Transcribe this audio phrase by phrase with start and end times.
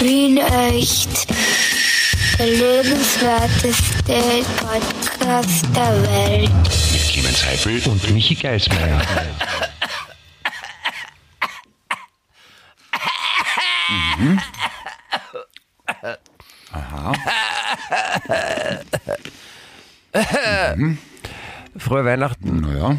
[0.00, 1.26] Wien echt.
[2.38, 6.50] Der lebenswerteste Podcast der Welt.
[6.92, 9.02] Mit Clemens Heifel und Michi Geismeier.
[21.76, 22.60] Frohe Weihnachten.
[22.60, 22.96] Naja.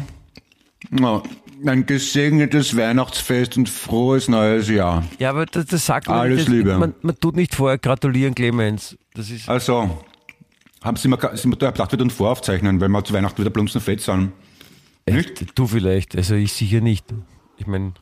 [0.90, 1.22] Na,
[1.68, 5.04] ein gesegnetes Weihnachtsfest und frohes neues Jahr.
[5.18, 6.48] Ja, aber das, das sagt man Alles nicht.
[6.48, 6.78] Liebe.
[6.78, 8.96] Man, man tut nicht vorher gratulieren, Clemens.
[9.14, 10.02] Das ist, Also,
[10.82, 14.32] haben Sie da gedacht, wir tun voraufzeichnen, weil wir zu Weihnachten wieder blumsenfett sind.
[15.06, 17.04] echt, du vielleicht, also ich sicher nicht.
[17.56, 17.92] Ich meine,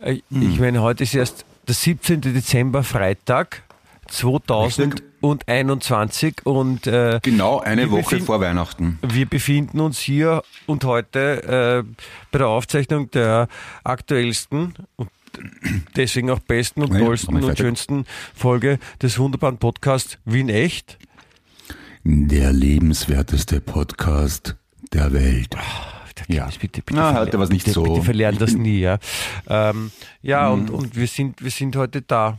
[0.00, 2.20] äh, ich meine, heute ist erst der 17.
[2.20, 3.62] Dezember, Freitag
[4.08, 8.98] 2021 und äh, Genau eine Woche vor Weihnachten.
[9.02, 13.48] Wir befinden uns hier und heute äh, bei der Aufzeichnung der
[13.84, 15.10] aktuellsten und
[15.96, 17.64] deswegen auch besten und Ja, tollsten wir und fertig.
[17.64, 20.98] schönsten Folge des wunderbaren Podcasts Wien Echt.
[22.04, 24.56] Der lebenswerteste Podcast
[24.92, 25.56] der Welt.
[26.26, 26.48] Ja.
[26.60, 27.82] Bitte, bitte, Na, bitte, so.
[27.84, 28.98] Bitte verlernen das nie, ja.
[29.48, 29.90] Ähm,
[30.22, 32.38] ja, und, und wir sind, wir sind heute da.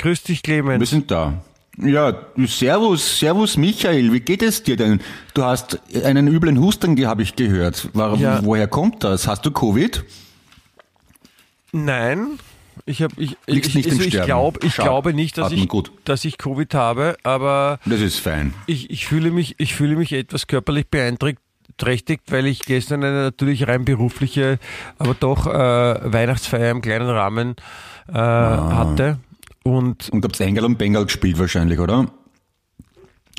[0.00, 0.80] Grüß dich, Clemens.
[0.80, 1.34] Wir sind da.
[1.78, 2.14] Ja,
[2.46, 5.00] servus, servus Michael, wie geht es dir denn?
[5.34, 7.88] Du hast einen üblen Husten, habe ich gehört.
[7.94, 8.44] Warum, Ja.
[8.44, 9.26] Woher kommt das?
[9.26, 10.04] Hast du Covid?
[11.72, 12.38] Nein,
[12.86, 15.92] ich habe ich, ich, also ich, glaub, ich glaube nicht, dass atmen ich, gut.
[16.04, 18.52] dass ich Covid habe, aber Das ist fein.
[18.66, 23.68] ich, ich, fühle mich, ich fühle mich etwas körperlich beeinträchtigt, weil ich gestern eine natürlich
[23.68, 24.58] rein berufliche,
[24.98, 25.50] aber doch äh,
[26.12, 27.54] Weihnachtsfeier im kleinen Rahmen
[28.08, 28.74] äh, Ah.
[28.76, 29.18] hatte.
[29.62, 32.06] Und Und habt Engel und Bengal gespielt wahrscheinlich, oder?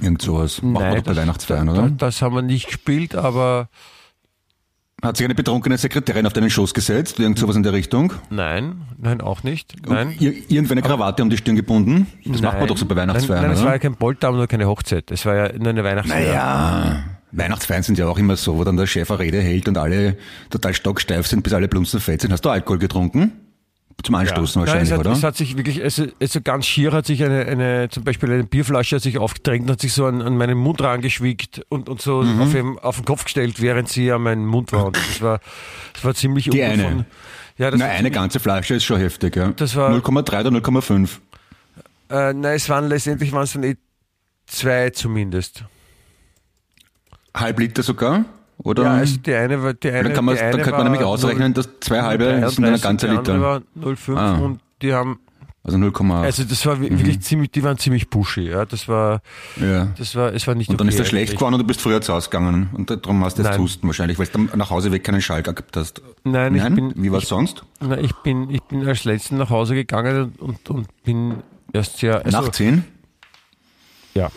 [0.02, 0.61] Irgend sowas.
[0.61, 1.89] Macht man doch bei das- Weihnachtsfeiern, oder?
[1.89, 3.69] das haben wir nicht gespielt, aber
[5.02, 7.19] Hat sich eine betrunkene Sekretärin auf deinen Schoß gesetzt?
[7.19, 8.14] Irgend sowas in der Richtung?
[8.30, 9.75] nein, nein, auch nicht.
[9.88, 10.16] Nein.
[10.19, 12.05] Ir irgendwo eine Krawatte um die Stirn gebunden?
[12.23, 12.67] Das macht man Nein.
[12.67, 15.09] doch so bei Weihnachtsfeiern, Nein, nein es war ja kein Polterabend oder keine Hochzeit.
[15.09, 16.27] Es war ja nur eine Weihnachtsfeier.
[16.27, 19.77] Naja, Weihnachtsfeiern sind ja auch immer so, wo dann der Chef eine Rede hält und
[19.77, 20.17] alle
[20.52, 22.32] total stocksteif sind, bis alle blumsenfett sind.
[22.32, 23.32] Hast du Alkohol getrunken?
[24.04, 25.12] Zum Anstoßen Nein, wahrscheinlich, es hat, oder?
[25.12, 28.44] Es hat sich wirklich, also, also ganz schier hat sich eine, eine, zum Beispiel eine
[28.44, 32.02] Bierflasche hat sich aufgedrängt und hat sich so an, an meinen Mund rangeschwickt und, und
[32.02, 32.42] so Mhm.
[32.42, 34.86] auf, den, auf den Kopf gestellt, während sie an meinem Mund war.
[34.88, 35.39] Und das war,
[35.94, 36.84] das war ziemlich Die eine?
[36.84, 37.06] Von,
[37.58, 39.50] ja, das Na, eine ziemlich- ganze Flasche ist schon heftig, ja.
[39.52, 41.20] Das war- 0,3 oder 0,5.
[42.10, 43.76] Äh, nein, es waren letztendlich waren es dann eh
[44.48, 45.64] zwei zumindest.
[47.36, 48.26] Halb Liter sogar?
[48.64, 48.83] Oder?
[48.83, 50.77] Ja, also die eine war, die eine, dann kann man, die dann eine könnte man
[50.80, 53.42] war nämlich ausrechnen, dass zwei halbe 0,33, sind dann ein ganzer die Liter.
[53.42, 54.38] war 0,5 Ah.
[54.39, 55.20] und die haben,
[55.64, 56.23] Also 0,8.
[56.23, 59.21] also das war wi- wirklich ziemlich, die waren ziemlich pushy, ja, das war,
[59.58, 59.88] ja.
[59.98, 61.82] das war, es war nicht Und dann okay ist er schlecht geworden und du bist
[61.82, 62.70] früher zu Hause gegangen.
[62.73, 63.60] Und darum hast du Nein.
[63.60, 66.02] Husten wahrscheinlich, weil du nach Hause weg keinen Schall gehabt hast.
[66.23, 67.64] Nein, ich bin, Wie war's ich, sonst?
[67.80, 71.36] Na, ich bin, ich bin als Letzten nach Hause gegangen und, und, und bin
[71.73, 72.83] erst sehr, also, Nach 10?
[74.16, 74.30] ja.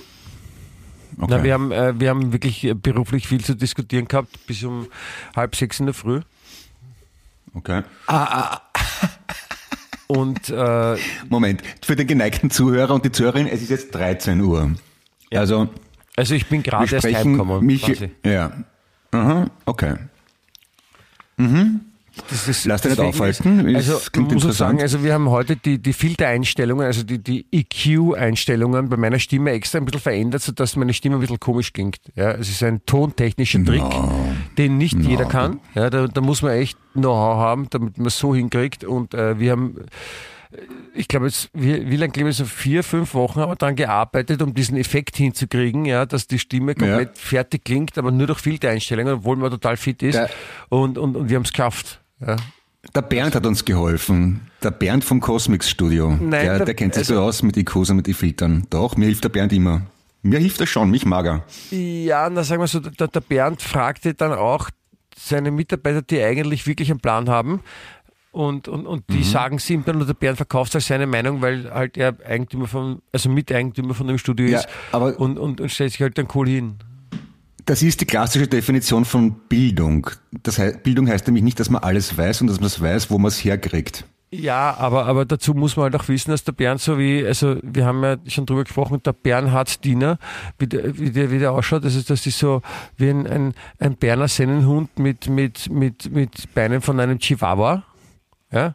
[1.19, 1.27] Okay.
[1.29, 4.89] Na, wir haben, äh, wir haben wirklich äh, beruflich viel zu diskutieren gehabt, bis um
[5.37, 6.21] halb sechs in der Früh.
[7.55, 7.83] okay.
[10.07, 10.97] Und äh,
[11.29, 14.73] Moment, für den geneigten Zuhörer und die Zuhörerin, es ist jetzt 13 Uhr.
[15.33, 15.71] Also,
[16.15, 17.65] also ich bin gerade erst heimgekommen.
[17.65, 18.11] mich, quasi.
[18.25, 18.53] ja.
[19.13, 19.95] Aha, okay.
[22.29, 24.57] Das ist, Lass dich nicht aufhalten, Ist, also klingt muss interessant.
[24.57, 29.51] sagen, also wir haben heute die, die Filtereinstellungen, also die, die EQ-Einstellungen bei meiner Stimme
[29.51, 31.99] extra ein bisschen verändert, sodass meine Stimme ein bisschen komisch klingt.
[32.15, 33.83] Ja, es ist ein tontechnischer Trick,
[34.59, 35.61] den nicht jeder kann.
[35.75, 38.85] Ja, da, da muss man echt Know-how haben, damit man es so hinkriegt.
[38.85, 39.77] Und äh, wir haben
[40.95, 43.77] ich glaube jetzt, wie, wie lange glaube ich, so vier, fünf Wochen haben wir daran
[43.77, 48.39] gearbeitet, um diesen Effekt hinzukriegen, ja, dass die Stimme komplett fertig klingt, aber nur durch
[48.39, 50.15] Filtereinstellungen, obwohl man total fit ist.
[50.15, 50.31] Der-
[50.69, 52.01] und, und, und wir haben es geschafft.
[52.27, 52.37] Ja.
[52.95, 54.43] Der Bernd hat uns geholfen.
[54.63, 56.11] Der Bernd vom Cosmix Studio.
[56.11, 58.67] Nein, der, der- der kennt sich also- so aus mit IQs und mit den Filtern.
[58.71, 59.83] Doch, mir hilft der Bernd immer.
[60.23, 61.45] Mir hilft er schon, mich mag er.
[61.71, 64.71] Ja, na sagen wir so, der, der Bernd fragte dann auch
[65.17, 67.61] seine Mitarbeiter, die eigentlich wirklich einen Plan haben.
[68.33, 69.15] Und, und, und Mhm.
[69.15, 72.67] die sagen es ihm dann, der Bernd verkauft als seine Meinung, weil halt er Eigentümer
[72.67, 76.19] von, also Miteigentümer von dem Studio Ja, ist aber- und, und, und stellt sich halt
[76.19, 76.77] dann cool hin.
[77.67, 80.11] Das ist die klassische Definition von Bildung.
[80.43, 83.11] Das heißt, Bildung heißt nämlich nicht, dass man alles weiß und dass man es weiß,
[83.11, 84.05] wo man es herkriegt.
[84.31, 87.57] Ja, aber, aber dazu muss man halt auch wissen, dass der Bernd so wie, also
[87.63, 90.19] wir haben ja schon drüber gesprochen, der Bernhardsdiener,
[90.59, 92.61] wie der, wie der, wie der ausschaut, also das ist so
[92.97, 97.85] wie ein, ein, ein Berner Sennenhund mit, mit, mit, mit Beinen von einem Chihuahua.
[98.51, 98.75] Ja.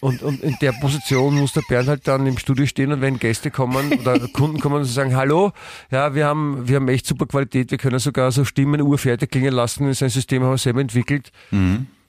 [0.00, 3.18] Und, und in der Position muss der Bernd halt dann im Studio stehen und wenn
[3.18, 5.52] Gäste kommen oder Kunden kommen und sagen, hallo,
[5.90, 9.52] ja, wir haben, wir haben echt super Qualität, wir können sogar so Stimmen urfertig klingen
[9.52, 11.30] lassen, das ist ein System, haben wir selber entwickelt.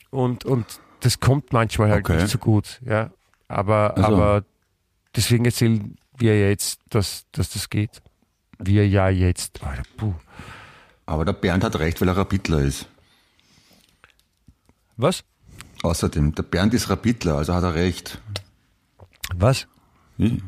[0.09, 0.65] Und, und
[1.01, 2.21] das kommt manchmal halt Okay.
[2.21, 3.11] nicht so gut, ja.
[3.49, 4.43] Aber, Also- aber
[5.15, 8.01] deswegen erzählen wir jetzt, dass, dass das geht.
[8.57, 9.59] Wir ja jetzt.
[9.97, 10.13] Puh.
[11.07, 12.87] Aber der Bernd hat recht, weil er Rapidler ist.
[14.97, 15.23] Was?
[15.83, 18.21] Außerdem, der Bernd ist Rapidler, also hat er recht.
[19.35, 19.67] Was?
[20.17, 20.41] Hm.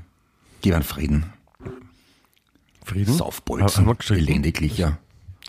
[0.61, 1.33] Geh an Frieden.
[2.85, 3.13] Frieden?
[3.13, 3.85] Saufbolzen.
[3.85, 4.27] Gestritten?
[4.27, 4.97] Elendiglich, ja.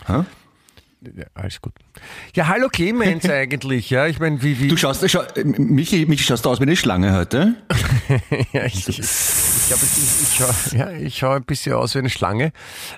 [0.07, 0.25] Ha?
[1.15, 1.73] Ja, alles gut.
[2.35, 4.07] Ja, hallo Clemens eigentlich, ja.
[4.07, 4.67] Ich meine, wie, wie.
[4.67, 7.55] Du schaust, schau, äh, Michi, Michi, schaust du aus wie eine Schlange heute?
[8.53, 12.09] ja, ich, ich, glaube, ich, ich schaue ja, ich schau ein bisschen aus wie eine
[12.09, 12.51] Schlange.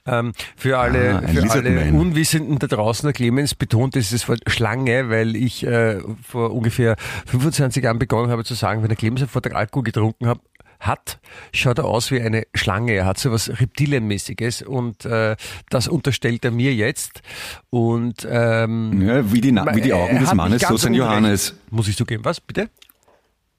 [0.05, 1.91] Ähm, für alle, Ah, für alle.
[1.93, 6.95] Unwissenden da draußen, der Clemens betont dieses Wort Schlange, weil ich äh, vor ungefähr
[7.27, 10.39] 25 Jahren begonnen habe zu sagen, wenn der Clemens einen Vortrag Alkohol getrunken hat,
[10.79, 11.19] hat,
[11.53, 12.93] schaut er aus wie eine Schlange.
[12.93, 15.35] Er hat so was Reptilienmäßiges und äh,
[15.69, 17.21] das unterstellt er mir jetzt.
[17.69, 20.93] Und ähm, Ja, wie die, Na- wie die Augen des Mannes, so sein.
[20.93, 21.55] Johannes.
[21.69, 22.69] Muss ich zugeben, was bitte?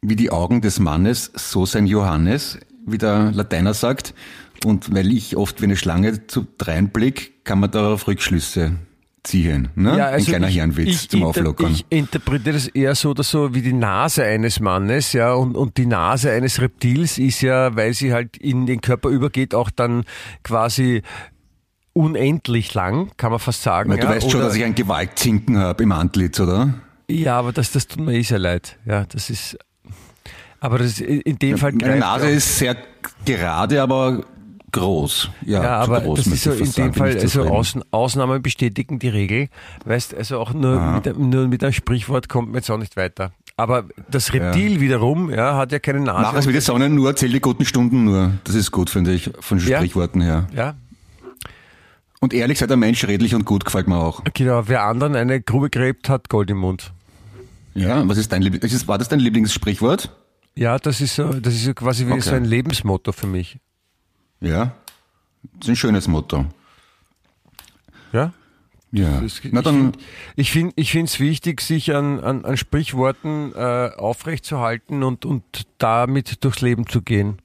[0.00, 4.14] Wie die Augen des Mannes, so sein Johannes, wie der Lateiner sagt.
[4.64, 8.72] Und weil ich oft wie eine Schlange zu dreinblick, kann man darauf Rückschlüsse
[9.28, 9.68] ziehen.
[9.74, 9.90] Ne?
[9.90, 11.72] Ein kleiner also ich, Hirnwitz ich, zum Auflockern.
[11.72, 15.76] Ich interpretiere das eher so oder so wie die Nase eines Mannes, ja, und, und
[15.76, 20.04] die Nase eines Reptils ist ja, weil sie halt in den Körper übergeht, auch dann
[20.42, 21.02] quasi
[21.92, 23.90] unendlich lang, kann man fast sagen.
[23.90, 26.74] Weil du ja, weißt schon, dass ich ein Gewaltzinken habe im Antlitz, oder?
[27.10, 28.78] Ja, aber das, das tut mir eh sehr leid.
[28.84, 29.58] Ja, das ist.
[30.60, 32.76] Aber das in dem Fall Meine Nase ist sehr
[33.24, 34.24] gerade, aber
[34.72, 35.30] groß.
[35.46, 37.42] Ja, Ja, aber groß, das ist so in dem Fall, also.
[37.44, 39.48] Außen, Ausnahmen bestätigen die Regel.
[39.84, 42.96] Weißt, also auch nur mit, einem- nur mit einem Sprichwort kommt man jetzt auch nicht
[42.96, 43.32] weiter.
[43.56, 46.22] Aber das Reptil wiederum, ja, hat ja keine Nase.
[46.22, 48.32] Mach es wie die Sonne nur, zähl die guten Stunden nur.
[48.44, 49.78] Das ist gut, finde ich, von Ja.
[49.78, 50.46] Sprichworten her.
[50.54, 50.74] Ja,
[52.20, 54.22] Und ehrlich sei der Mensch redlich und gut, gefällt mir auch.
[54.34, 54.62] genau.
[54.66, 56.92] Wer anderen eine Grube gräbt, hat Gold im Mund.
[57.74, 58.88] Ja, was ist dein Lieblings...
[58.88, 60.10] War das dein Lieblingssprichwort?
[60.56, 62.20] Ja, das ist so, das ist so quasi wie Okay.
[62.22, 63.58] so ein Lebensmotto für mich.
[64.40, 64.72] Ja.
[65.54, 66.46] Das ist ein schönes Motto.
[68.12, 68.32] Ja?
[68.90, 69.20] Ja.
[69.20, 69.92] Das- Na dann,
[70.36, 75.42] Ich finde ich finde es wichtig, sich an, an, an Sprichworten äh, aufrechtzuerhalten und, und
[75.78, 77.38] damit durchs Leben zu gehen.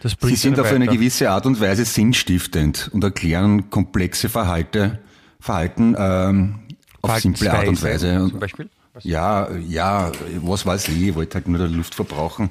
[0.00, 0.92] Das Sie sind auf eine weiter.
[0.96, 4.98] gewisse Art und Weise sinnstiftend und erklären komplexe Verhalte,
[5.40, 6.58] Verhalten ähm,
[7.00, 8.26] auf simple Art und Weise.
[8.30, 8.68] Zum Beispiel?
[8.92, 9.02] Was?
[9.04, 10.12] Ja, ja,
[10.42, 12.50] was weiß ich, ich wollte halt nur der Luft verbrauchen.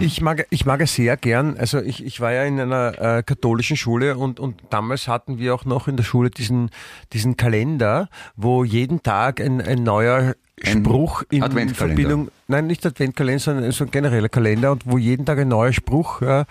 [0.00, 1.56] Ich mag, ich mag es sehr gern.
[1.56, 5.54] Also ich, ich war ja in einer äh, katholischen Schule und, und damals hatten wir
[5.54, 6.70] auch noch in der Schule diesen,
[7.12, 11.42] diesen Kalender, wo jeden Tag ein, ein neuer Spruch in.
[11.74, 15.72] Verbindung, nein, nicht Adventkalender, sondern so ein genereller Kalender und wo jeden Tag ein neuer
[15.72, 16.44] Spruch ja,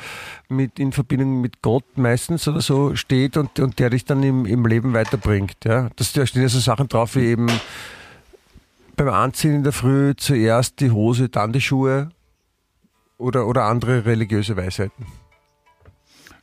[0.49, 4.45] mit, in Verbindung mit Gott meistens oder so steht und, und der dich dann im,
[4.45, 5.57] im Leben weiterbringt.
[5.65, 5.89] Ja.
[5.95, 7.47] Das, da stehen ja so Sachen drauf wie eben
[8.95, 12.09] beim Anziehen in der Früh zuerst die Hose, dann die Schuhe
[13.23, 15.05] oder, oder andere religiöse Weisheiten.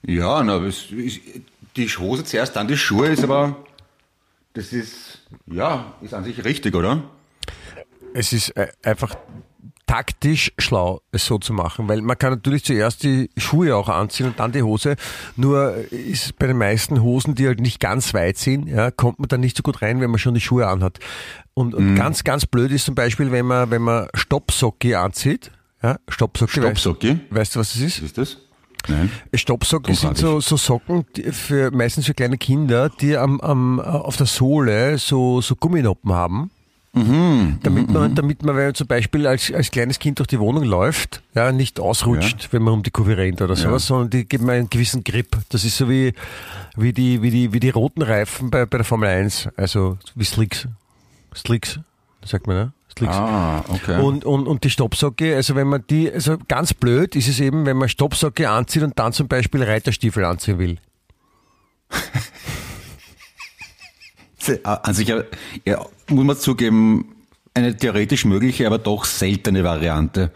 [0.02, 1.20] Ja, na, es ist,
[1.76, 3.56] die Hose zuerst, dann die Schuhe ist aber,
[4.54, 7.02] das ist, ja, ist an sich richtig, oder?
[8.14, 9.14] Es ist äh, einfach
[9.86, 14.26] taktisch schlau, es so zu machen, weil man kann natürlich zuerst die Schuhe auch anziehen
[14.26, 14.94] und dann die Hose.
[15.36, 19.28] Nur ist bei den meisten Hosen, die halt nicht ganz weit sind, ja, kommt man
[19.28, 20.98] dann nicht so gut rein, wenn man schon die Schuhe anhat.
[21.54, 25.50] Und, und ganz, ganz blöd ist zum Beispiel, wenn man, wenn man Stoppsocke anzieht.
[25.82, 26.52] Ja, Stoppsocke.
[26.52, 27.20] Stoppsocke?
[27.30, 28.02] Weißt, du, was das ist?
[28.02, 28.36] Was ist das?
[28.88, 29.10] Nein.
[29.34, 34.26] Stoppsocken sind so, so Socken für meistens für kleine Kinder, die am, am, auf der
[34.26, 36.50] Sohle so, so Gumminoppen haben.
[36.92, 37.58] Mhm.
[37.62, 40.64] Damit man, damit man, wenn man zum Beispiel als, als kleines Kind durch die Wohnung
[40.64, 44.50] läuft, ja, nicht ausrutscht, wenn man um die Kurve rennt oder sowas, sondern die geben
[44.50, 45.36] einen gewissen Grip.
[45.50, 46.14] Das ist so wie,
[46.76, 49.50] wie die, wie die, wie die roten Reifen bei, bei der Formel 1.
[49.56, 50.66] Also, wie Slicks.
[51.32, 51.78] Slicks,
[52.24, 52.72] sagt man, ne?
[52.96, 53.14] Slicks.
[53.14, 54.00] Ah, okay.
[54.00, 57.66] Und, und, und die Stoppsocke, also wenn man die, also ganz blöd ist es eben,
[57.66, 60.78] wenn man Stoppsocke anzieht und dann zum Beispiel Reiterstiefel anziehen will.
[64.64, 65.22] An sich, ja,
[65.64, 67.14] ja, muss man zugeben,
[67.54, 70.32] eine theoretisch mögliche, aber doch seltene Variante.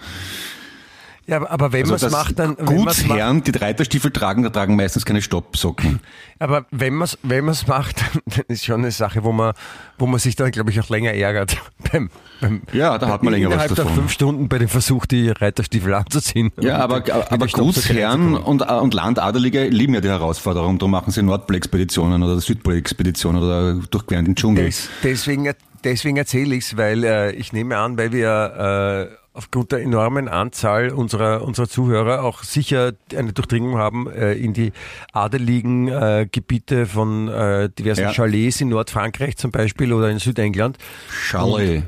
[1.27, 4.77] Ja, aber, aber wenn man es Also macht, dann, Gutsherren, die Reiterstiefel tragen, da tragen
[4.77, 6.01] meistens keine Stoppsocken.
[6.39, 9.55] aber wenn man es, wenn man's macht, dann ist schon eine Sache, wo man,
[9.99, 11.57] wo man sich dann, glaube ich, auch länger ärgert.
[11.93, 13.95] Beim, beim, Ja, da hat man länger was innerhalb der davon.
[14.01, 16.51] fünf Stunden bei dem Versuch, die Reiterstiefel anzuziehen.
[16.61, 16.97] Ja, aber,
[17.31, 20.79] aber Stoppsocke Gutsherren und, und Landadelige lieben ja die Herausforderung.
[20.79, 24.65] Darum machen sie Nordpol-Expeditionen oder Südpol-Expeditionen oder durchqueren den Dschungel.
[24.67, 25.51] Des, deswegen,
[25.85, 30.29] deswegen erzähle ich es, weil äh, ich nehme an, weil wir äh, aufgrund der enormen
[30.29, 34.73] Anzahl unserer, unserer Zuhörer auch sicher eine Durchdringung haben äh, in die
[35.13, 38.13] adeligen äh, Gebiete von äh, diversen Ja.
[38.13, 40.79] Chalets in Nordfrankreich zum Beispiel oder in Südengland.
[41.11, 41.83] Chalet.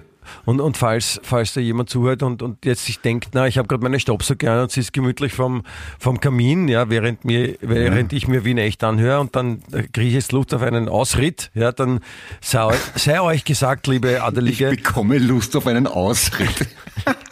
[0.44, 3.68] Und, und falls, falls da jemand zuhört und, und jetzt sich denkt, na, ich habe
[3.68, 5.62] gerade meine Staubsauger an und sie ist gemütlich vom,
[5.98, 9.62] vom Kamin, ja, während mir, während ich mir Wien echt anhöre und dann
[9.92, 12.00] kriege ich jetzt Lust auf einen Ausritt, ja, dann
[12.40, 14.70] sei, sei euch gesagt, liebe Adelige.
[14.72, 16.66] Ich bekomme Lust auf einen Ausritt.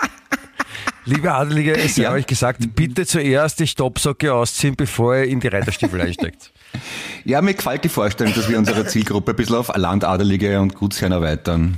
[1.06, 2.12] Liebe Adelige, es sei ja.
[2.12, 6.52] euch gesagt, bitte zuerst die Stoppsocke ausziehen, bevor ihr in die Reiterstiefel einsteigt.
[7.24, 11.12] Ja, mir gefällt die Vorstellung, dass wir unsere Zielgruppe ein bisschen auf Landadelige und Gutsherren
[11.12, 11.76] erweitern.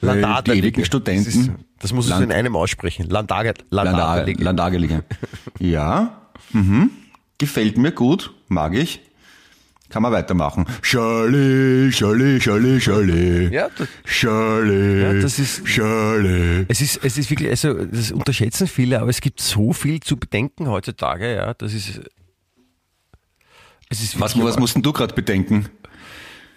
[0.00, 0.72] Landadelige.
[0.72, 1.24] Die Studenten.
[1.24, 3.08] Das, ist, das muss Land, in einem aussprechen.
[3.08, 4.44] Landage, Landadelige.
[4.44, 5.04] Landadelige.
[5.58, 6.90] Ja, mhm.
[7.38, 9.00] gefällt mir gut, mag ich.
[9.88, 10.66] Kann man weitermachen.
[10.82, 13.52] Schale, Schale, Schale, Schale.
[13.52, 15.02] Ja, das, Schale.
[15.02, 16.66] Ja, das ist, Schale.
[16.68, 20.16] Es ist, es ist wirklich, also, das unterschätzen viele, aber es gibt so viel zu
[20.16, 22.00] bedenken heutzutage, ja, das ist,
[23.88, 25.68] es ist was, was musst du gerade bedenken?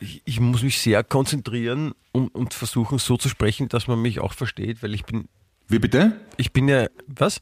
[0.02, 4.20] Ich, ich, muss mich sehr konzentrieren und, und versuchen so zu sprechen, dass man mich
[4.20, 5.28] auch versteht, weil ich bin.
[5.68, 6.20] Wie bitte?
[6.38, 7.42] Ich bin ja, was?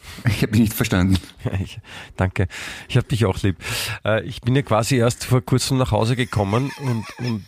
[0.26, 1.18] Ich habe dich nicht verstanden.
[1.62, 1.78] Ich,
[2.16, 2.46] danke.
[2.88, 3.56] Ich habe dich auch lieb.
[4.04, 7.44] Äh, ich bin ja quasi erst vor kurzem nach Hause gekommen und, und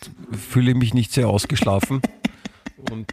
[0.51, 2.01] fühle mich nicht sehr ausgeschlafen.
[2.91, 3.13] Und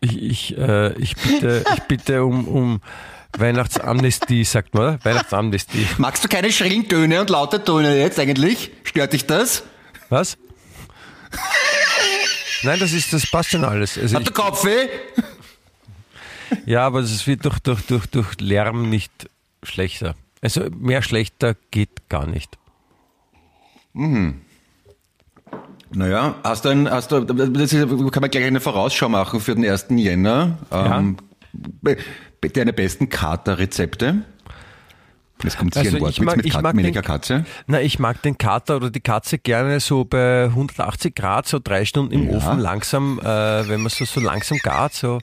[0.00, 2.80] ich, ich, äh, ich bitte, ich bitte um, um
[3.36, 5.86] Weihnachtsamnestie, sagt man, Weihnachtsamnestie.
[5.98, 8.70] Magst du keine schrillen Töne und laute Töne jetzt eigentlich?
[8.84, 9.64] Stört dich das?
[10.08, 10.36] Was?
[12.62, 13.98] Nein, das ist, das passt schon alles.
[13.98, 14.88] Also Hat der Kopfweh?
[16.66, 19.12] Ja, aber es wird durch, durch, durch, durch Lärm nicht
[19.62, 20.14] schlechter.
[20.40, 22.58] Also mehr schlechter geht gar nicht.
[23.92, 24.40] Mhm.
[25.90, 29.54] Naja, hast du ein, hast du, das ist, kann man gleich eine Vorausschau machen für
[29.54, 29.86] den 1.
[29.90, 30.58] Jänner.
[30.72, 31.16] Ähm,
[32.52, 34.22] deine besten Kater-Rezepte?
[35.42, 37.44] Das kommt also ein Wort mag, mit, Kat mit den, Katze.
[37.66, 41.84] Na, ich mag den Kater oder die Katze gerne so bei 180 Grad, so drei
[41.84, 42.36] Stunden im ja.
[42.36, 45.18] Ofen langsam, äh, wenn man so, so langsam gart, so,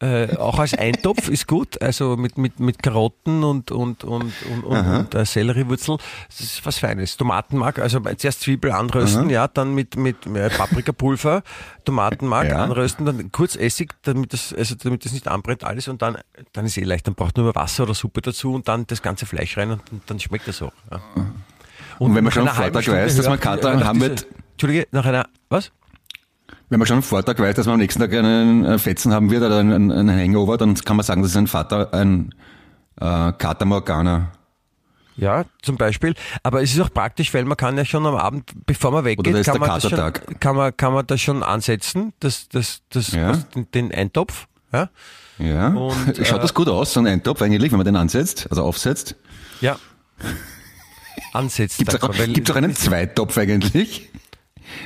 [0.00, 4.64] äh, auch als Eintopf ist gut, also mit, mit, mit Karotten und, und, und, und,
[4.64, 7.16] und, und äh, Selleriewurzel, das ist was Feines.
[7.16, 9.30] Tomatenmark, also zuerst Zwiebel anrösten, Aha.
[9.30, 11.42] ja, dann mit, mit äh, Paprikapulver,
[11.84, 12.62] Tomatenmark ja.
[12.64, 16.18] anrösten, dann kurz Essig, damit das, also damit das nicht anbrennt, alles und dann,
[16.52, 19.26] dann ist eh leicht, dann braucht nur Wasser oder Suppe dazu und dann das ganze
[19.26, 20.72] Fleisch rein und, dann schmeckt das auch.
[20.90, 21.00] Ja.
[21.98, 24.26] Und, und, wenn man schon am Vortag weiß, dass man Kater haben wird.
[24.52, 25.70] Entschuldige, nach einer, was?
[26.68, 29.42] Wenn man schon am Vortag weiß, dass man am nächsten Tag einen Fetzen haben wird
[29.42, 32.34] oder einen, einen Hangover, dann kann man sagen, das ist ein Vater, ein
[33.00, 34.32] äh, Kater Morgana.
[35.16, 36.14] Ja, zum Beispiel.
[36.42, 39.44] Aber es ist auch praktisch, weil man kann ja schon am Abend, bevor man weggeht,
[39.44, 43.30] kann man, das schon, kann, man, kann man das schon ansetzen, das, das, das, ja.
[43.30, 44.46] was, den, den Eintopf.
[44.72, 44.90] Ja.
[45.38, 45.68] ja.
[45.68, 48.62] Und, Schaut äh, das gut aus, so ein Eintopf eigentlich, wenn man den ansetzt, also
[48.62, 49.16] aufsetzt?
[49.60, 49.78] Ja.
[51.32, 51.78] Ansetzt.
[51.78, 54.08] Gibt es auch, auch einen Zweitopf eigentlich?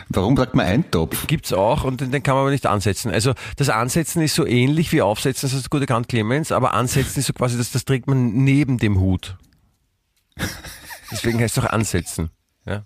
[0.09, 1.27] Warum sagt man Eintopf?
[1.27, 3.11] Gibt's auch und den, den, kann man aber nicht ansetzen.
[3.11, 6.75] Also das Ansetzen ist so ähnlich wie Aufsetzen, das ist das gute Kant Clemens, aber
[6.75, 9.37] Ansetzen ist so quasi, das, das trägt man neben dem Hut.
[11.11, 12.31] Deswegen heißt es auch Ansetzen.
[12.67, 12.85] Ja.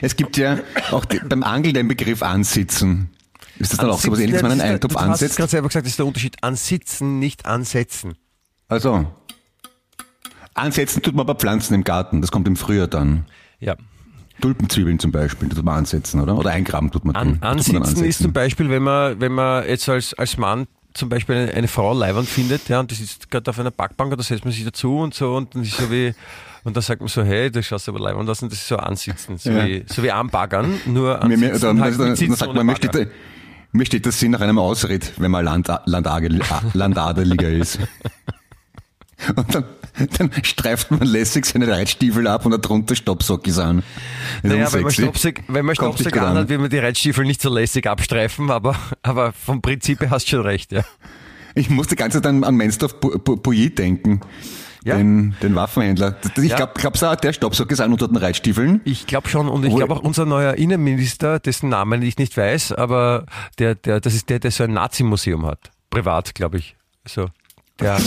[0.00, 0.58] Es gibt ja
[0.90, 3.10] auch die, beim Angeln den Begriff Ansitzen.
[3.58, 5.22] Ist das dann Ansitzen, auch so was ähnliches, wenn man einen Eintopf ansetzt?
[5.22, 6.42] Du hast gerade selber gesagt, das ist der Unterschied.
[6.42, 8.14] Ansitzen, nicht ansetzen.
[8.68, 9.06] Also,
[10.54, 13.24] Ansetzen tut man bei Pflanzen im Garten, das kommt im Frühjahr dann.
[13.60, 13.76] Ja.
[14.40, 16.36] Tulpenzwiebeln zum Beispiel, die tut man ansetzen, oder?
[16.36, 17.14] Oder eingraben tut man.
[17.14, 20.66] An, ansitzen, man ansetzen ist zum Beispiel, wenn man, wenn man jetzt als, als Mann
[20.94, 24.12] zum Beispiel eine, eine Frau leibend findet, ja, und die sitzt gerade auf einer Backbank,
[24.12, 26.14] und da setzt man sich dazu und so, und dann ist so wie,
[26.64, 28.68] und dann sagt man so, hey, das schaust du aber leibend aus, und das ist
[28.68, 29.66] so ansitzen, so, ja.
[29.66, 31.40] wie, so wie anbaggern, nur ansitzen.
[31.40, 32.76] Mir, mir, dann, halt dann, dann sagt man,
[33.72, 37.78] mir steht das Sinn nach einem Ausritt, wenn man Land, Landadeliger ist.
[39.36, 39.64] Und dann,
[40.18, 43.82] dann streift man lässig seine Reitstiefel ab und darunter Stoppsockis an.
[44.42, 47.86] Naja, wenn man Stoppsock, wenn man Stoppsock anhat, will man die Reitstiefel nicht so lässig
[47.86, 50.82] abstreifen, aber, aber vom Prinzip her hast du schon recht, ja.
[51.54, 54.20] Ich musste die ganze Zeit an Menstorf Pouilly denken.
[54.82, 54.96] Ja.
[54.96, 56.16] Den, den Waffenhändler.
[56.38, 56.56] Ich ja.
[56.56, 58.80] glaube, glaubst du, der Stoppsock ist an unter den Reitstiefeln?
[58.84, 62.72] Ich glaube schon und ich glaube auch unser neuer Innenminister, dessen Namen ich nicht weiß,
[62.72, 63.26] aber
[63.58, 65.70] der, der, das ist der, der so ein Nazi-Museum hat.
[65.90, 66.76] Privat, glaube ich.
[67.06, 67.28] So.
[67.80, 67.98] Ja.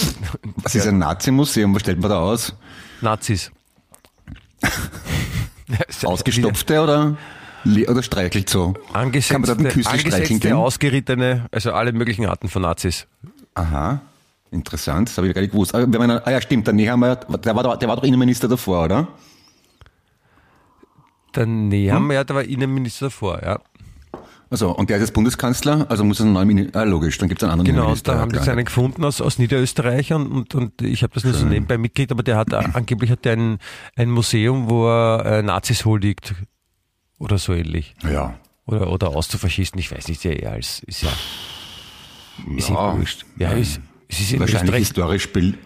[0.57, 1.73] Was ist ein Nazi-Museum?
[1.73, 2.53] Was stellt man da aus?
[3.01, 3.51] Nazis.
[6.03, 7.17] Ausgestopfte oder,
[7.65, 8.73] oder streichelt so?
[8.93, 10.53] Angesetzte, Kann man da den Küste streicheln gehen?
[10.53, 13.07] ausgerittene, also alle möglichen Arten von Nazis.
[13.55, 14.01] Aha.
[14.51, 15.73] Interessant, das habe ich gar nicht gewusst.
[15.73, 18.85] Aber wenn man, ah ja, stimmt, der Nehammer, der war, der war doch Innenminister davor,
[18.85, 19.07] oder?
[21.35, 22.27] Der Nehammer, hm?
[22.27, 23.59] der war Innenminister davor, ja.
[24.53, 27.27] Also, und der ist jetzt Bundeskanzler, also muss es einen neuen Minister, ah, logisch, dann
[27.27, 28.13] gibt es einen anderen Genau, Minister.
[28.13, 31.33] da haben die einen gefunden aus, aus Niederösterreich und, und, und ich habe das nur
[31.33, 33.57] so nebenbei mitgekriegt, aber der hat angeblich hat der ein,
[33.95, 36.35] ein Museum, wo er äh, Nazis huldigt
[37.17, 37.95] oder so ähnlich.
[38.07, 38.35] Ja.
[38.67, 41.09] Oder, oder Auszufaschisten, ich weiß nicht, ja eher als, ist ja
[42.55, 43.25] Ist Ja, ihm wurscht.
[43.39, 45.57] Ja, ist, es ist in Wahrscheinlich historisch, bild-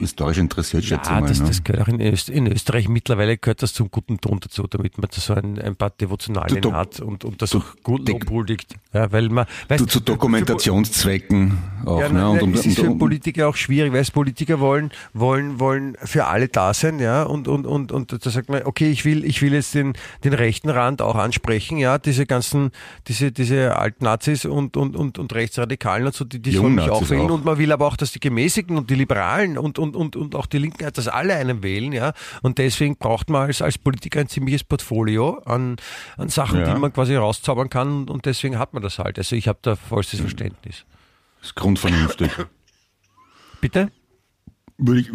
[0.00, 1.28] historisch interessiert, schätze ich Ja, mal.
[1.28, 1.46] das, ne?
[1.48, 4.98] das gehört auch in, Öst, in Österreich mittlerweile gehört das zum guten Ton dazu, damit
[4.98, 8.12] man so ein, ein paar Devotionalien Du- hat und, und das du- auch gut die-
[8.12, 8.74] Lob huldigt.
[8.92, 12.00] Ja, weil man, weißt, Du, zu Dokumentationszwecken auch.
[12.00, 12.30] ja, ne?
[12.42, 16.48] und, es ist für Politiker auch schwierig, weil es Politiker wollen, wollen, wollen für alle
[16.48, 19.52] da sein, ja, und, und, und, und da sagt man, okay, ich will, ich will
[19.52, 22.70] jetzt den, den rechten Rand auch ansprechen, ja, diese ganzen,
[23.08, 27.08] diese, diese Altnazis und, und, und, und Rechtsradikalen und so, die, die sollen mich auch
[27.10, 30.16] wählen und man will aber auch, dass die Gemäßigten und die Liberalen und, und, und,
[30.16, 33.78] und auch die Linken, dass alle einen wählen, ja, und deswegen braucht man als, als
[33.78, 35.76] Politiker ein ziemliches Portfolio an,
[36.16, 36.72] an Sachen, Ja.
[36.74, 39.18] die man quasi rauszaubern kann und deswegen hat man das halt.
[39.18, 40.84] Also ich habe da vollstes Verständnis.
[41.42, 42.30] ist grundvernünftig.
[43.60, 43.90] Bitte?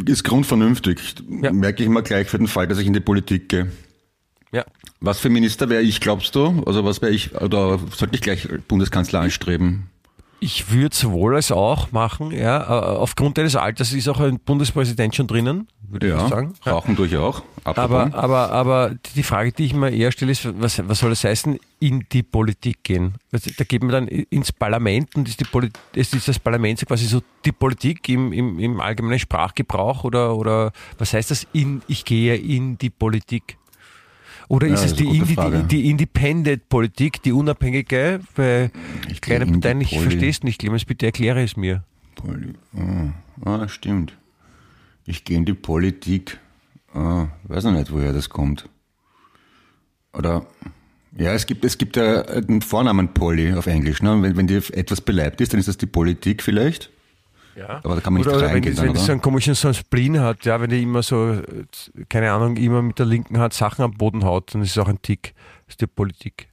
[0.05, 0.99] Ist grundvernünftig.
[1.41, 1.51] Ja.
[1.51, 3.71] Merke ich mal gleich für den Fall, dass ich in die Politik gehe.
[4.51, 4.63] Ja.
[4.99, 6.63] Was für Minister wäre ich, glaubst du?
[6.65, 9.89] Also was wäre ich, oder sollte ich gleich Bundeskanzler anstreben?
[10.39, 12.61] Ich würde sowohl als auch machen, ja.
[12.61, 16.53] Äh, Aufgrund deines Alters ist auch ein Bundespräsident schon drinnen, würde ich Ja, fast sagen.
[16.65, 17.41] Rauchen durch auch.
[17.63, 17.77] Apropos.
[17.77, 21.23] Aber, aber, aber die Frage, die ich mir eher stelle, ist, was, was soll es
[21.23, 23.15] heißen, in die Politik gehen?
[23.31, 26.85] Da geht man dann ins Parlament und ist, die Polit ist ist das Parlament so
[26.85, 31.81] quasi so die Politik im, im, im allgemeinen Sprachgebrauch oder, oder was heißt das, in,
[31.87, 33.57] ich gehe in die Politik?
[34.47, 35.63] Oder ist Ja, es ist die, Indi Frage.
[35.63, 38.19] die Independent-Politik, die unabhängige?
[38.35, 38.71] Weil
[39.09, 41.83] Ich kleine Parteien, ich verstehe es nicht, Clemens, bitte erkläre es mir.
[42.15, 43.13] Poli ah,
[43.45, 44.17] ah, stimmt.
[45.05, 46.39] Ich gehe in die Politik.
[46.93, 48.69] Ah, weiß noch nicht, woher das kommt.
[50.13, 50.45] Oder,
[51.17, 54.21] ja, es gibt, es gibt ja einen Vornamen Polly auf Englisch, ne?
[54.21, 56.89] Wenn, wenn dir etwas beleibt ist, dann ist das die Politik vielleicht.
[57.55, 57.79] Ja.
[57.83, 59.55] Aber da kann man nicht oder, wenn, reingehen es- dann, wenn es so einen komischen
[59.55, 61.43] so einen Spleen hat, ja, wenn die immer so, äh,
[62.09, 64.87] keine Ahnung, immer mit der linken Hand Sachen am Boden haut, dann ist es auch
[64.89, 65.33] ein Tick.
[65.65, 66.49] Das ist die Politik.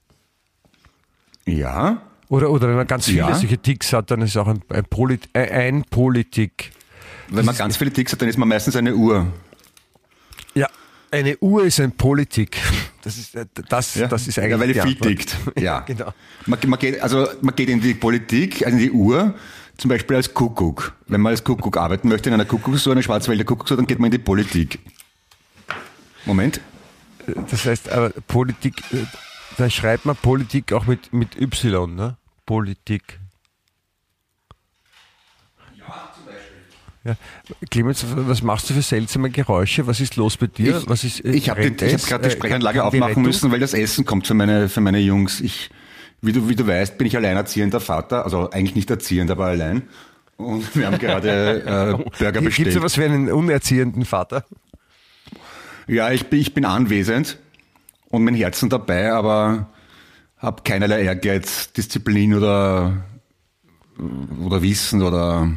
[1.44, 3.35] Ja, Oder, oder wenn man ganz viele Ja.
[3.35, 6.71] solche Ticks hat, dann ist es auch ein, ein, Polit äh, ein Politik.
[7.28, 9.26] wenn man ganz viele Ticks hat, dann ist man meistens eine Uhr.
[10.54, 10.68] Ja,
[11.11, 12.57] eine Uhr ist ein Politik.
[13.03, 15.37] Das ist, äh, das, Ja, das ist eigentlich ja, weil die viel tickt.
[15.59, 16.12] Ja, genau.
[16.46, 19.35] Man, man, geht, also man geht in die Politik, also in die Uhr,
[19.83, 20.95] zum Beispiel als Kuckuck.
[21.09, 24.07] Wenn man als Kuckuck arbeiten möchte in einer Kuckucksuhr, einer Schwarzwälder Kuckucksuhr, dann geht man
[24.07, 24.79] in die Politik.
[26.25, 26.61] Moment.
[27.51, 29.05] Das heißt, aber Politik, äh,
[29.59, 32.16] da schreibt man Politik auch mit, mit Y, ne?
[32.47, 33.18] Politik.
[37.05, 37.16] Ja,
[37.68, 39.88] Clemens, was machst du für seltsame Geräusche?
[39.88, 40.79] Was ist los bei dir?
[40.79, 43.59] Ich, was ist, äh, ich habe hab gerade die Äh, Sprechanlage die aufmachen müssen, weil
[43.59, 45.40] das Essen kommt für meine, für meine Jungs.
[45.40, 45.71] Ich,
[46.22, 49.82] wie, du, wie du weißt, bin ich alleinerziehender Vater, also eigentlich nicht erziehend, aber allein.
[50.37, 52.72] Und wir haben gerade äh, Burger Gibt es bestellt.
[52.72, 54.44] sowas wie einen unerziehenden Vater?
[55.87, 57.38] Ja, ich bin, ich bin anwesend
[58.08, 59.68] und mein Herzen dabei, aber
[60.38, 63.04] habe keinerlei Ehrgeiz, Disziplin oder,
[64.44, 65.50] oder Wissen oder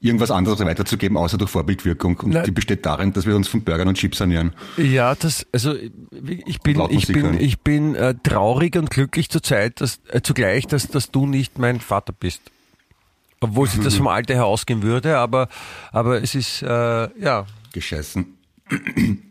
[0.00, 2.18] irgendwas anderes weiterzugeben, außer durch Vorbildwirkung.
[2.20, 2.44] Und Nein.
[2.44, 4.52] die besteht darin, dass wir uns von Burgern und Chips ernähren.
[4.76, 10.00] Ja, das, also ich bin, ich bin, ich bin äh, traurig und glücklich zurzeit, dass,
[10.08, 12.40] äh, zugleich, dass, dass du nicht mein Vater bist.
[13.40, 15.48] Obwohl sich das vom Alter her ausgehen würde, aber,
[15.92, 18.26] aber es ist, äh, ja, Gescheißen.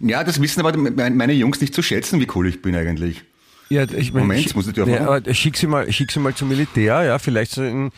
[0.00, 3.24] Ja, das wissen aber meine Jungs nicht zu schätzen, wie cool ich bin eigentlich.
[3.68, 6.20] Ja, ich mein, Moment, schick- muss ich dir ja, aber schick sie mal, schick sie
[6.20, 7.90] mal zum Militär, ja, vielleicht so in,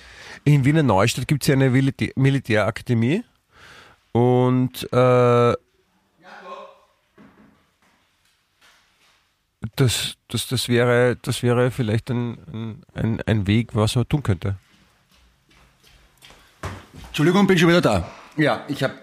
[0.45, 3.25] in Wiener Neustadt gibt es ja eine Militä- Militärakademie
[4.13, 5.55] und äh,
[9.77, 14.57] das, das, das, wäre, das wäre vielleicht ein, ein, ein, Weg, was man tun könnte.
[17.09, 18.11] Entschuldigung, bin schon wieder da.
[18.37, 18.95] Ja, ich habe.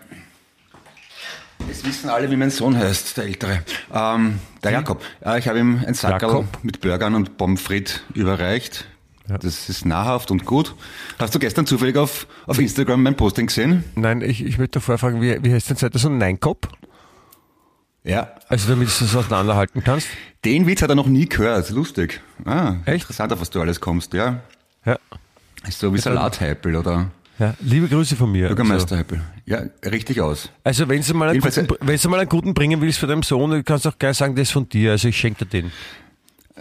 [1.69, 3.63] Es wissen alle, wie mein Sohn heißt, der Ältere.
[3.93, 5.03] Ähm, der Jakob.
[5.25, 6.63] Äh, ich habe ihm ein Sackerl Jakob.
[6.63, 8.85] mit Burgern und Pommes frites überreicht.
[9.27, 10.73] Das ist nahrhaft und gut.
[11.19, 13.83] Hast du gestern zufällig auf, auf Instagram mein Posting gesehen?
[13.95, 16.67] Nein, ich, ich möchte davor fragen, wie, wie heißt denn Seite so ein Nein-Kopf?
[18.03, 18.31] Ja.
[18.47, 20.07] Also damit du das auseinanderhalten kannst.
[20.45, 21.69] Den Witz hat er noch nie gehört.
[21.71, 22.21] Lustig.
[22.45, 23.03] Ah, Echt?
[23.03, 24.39] interessant, auf was du alles kommst, ja.
[24.85, 24.97] Ja.
[25.67, 27.53] Ist so wie Salathypel oder ja.
[27.59, 28.45] Liebe Grüße von mir.
[28.45, 29.21] Also, Bürgermeisterhypel.
[29.45, 30.49] Ja, richtig aus.
[30.63, 33.07] Also wenn du mal einen Jedenfalls, guten, wenn du mal einen guten bringen willst für
[33.07, 34.91] deinen Sohn, du kannst auch gleich sagen, das ist von dir.
[34.91, 35.71] Also ich schenke dir den.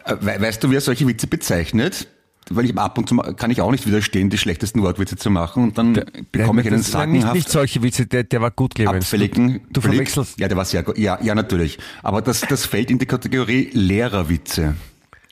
[0.04, 2.08] Äh, we- Weißt du, wie er solche Witze bezeichnet?
[2.48, 5.64] Weil ich ab und zu kann ich auch nicht widerstehen, die schlechtesten Wortwitze zu machen
[5.64, 5.94] und dann
[6.30, 9.06] bekomme ich einen nein, nicht, sagenhaft nicht solche Witze, der, der war gut, Clemens.
[9.06, 9.54] abfälligen.
[9.54, 9.92] Du, du Blick.
[9.94, 10.38] verwechselst.
[10.38, 10.96] Ja, der war sehr gut.
[10.96, 11.78] Ja, ja, natürlich.
[12.04, 14.76] Aber das, das fällt in die Kategorie Lehrerwitze.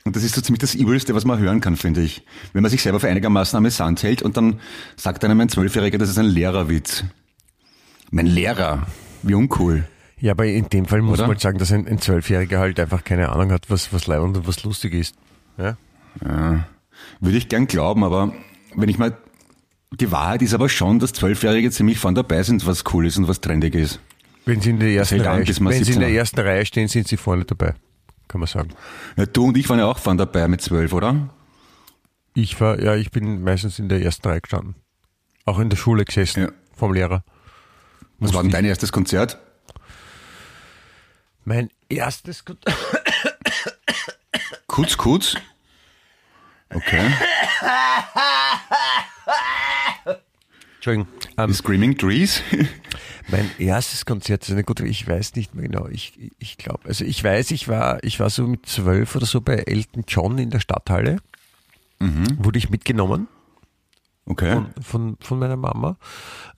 [0.03, 2.23] Und das ist so ziemlich das Übelste, was man hören kann, finde ich.
[2.53, 4.59] Wenn man sich selber für einigermaßen amüsant hält und dann
[4.97, 7.05] sagt einem ein Zwölfjähriger, das ist ein Lehrerwitz.
[8.11, 8.85] Mein Lehrer.
[9.23, 9.87] Wie uncool.
[10.19, 11.23] Ja, aber in dem Fall muss Oder?
[11.23, 14.37] man halt sagen, dass ein, ein Zwölfjähriger halt einfach keine Ahnung hat, was, was leibend
[14.37, 15.15] und was lustig ist.
[15.57, 15.77] Ja?
[17.19, 18.33] Würde ich gern glauben, aber
[18.75, 19.17] wenn ich mal
[19.93, 23.27] Die Wahrheit ist aber schon, dass Zwölfjährige ziemlich vorn dabei sind, was cool ist und
[23.27, 23.99] was trendig ist.
[24.45, 26.87] Wenn sie in der ersten, an, Reihe, wenn sie in 17 der ersten Reihe stehen,
[26.87, 27.73] sind sie vorne dabei.
[28.27, 28.69] Kann man sagen.
[29.15, 31.29] Ja, du und ich waren ja auch vorn dabei mit zwölf, oder?
[32.33, 34.75] Ich war, ja, ich bin meistens in der ersten Reihe gestanden.
[35.45, 36.41] Auch in der Schule gesessen.
[36.43, 36.49] Ja.
[36.75, 37.23] Vom Lehrer.
[38.19, 39.37] Was war denn dein erstes Konzert?
[41.45, 42.57] Mein erstes Kon-
[44.67, 45.35] Kutz, Kutz?
[46.73, 47.01] Okay.
[50.75, 51.07] Entschuldigung.
[51.37, 52.41] Ähm, Die Screaming Trees?
[53.29, 55.87] Mein erstes Konzert ist eine gute, ich weiß nicht mehr genau.
[55.87, 59.41] Ich, ich glaube, also ich weiß, ich war, ich war so mit zwölf oder so
[59.41, 61.17] bei Elton John in der Stadthalle.
[61.99, 63.27] Wurde ich mitgenommen
[64.27, 64.51] Okay.
[64.53, 65.97] von, von, von meiner Mama.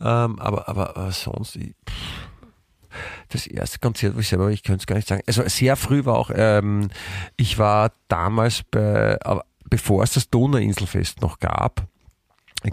[0.01, 4.81] Ähm, aber, aber, aber sonst, ich, pff, das erste Konzert, wo ich selber, ich könnte
[4.81, 5.21] es gar nicht sagen.
[5.27, 6.89] Also sehr früh war auch, ähm,
[7.37, 11.87] ich war damals bei, aber bevor es das Donauinselfest noch gab,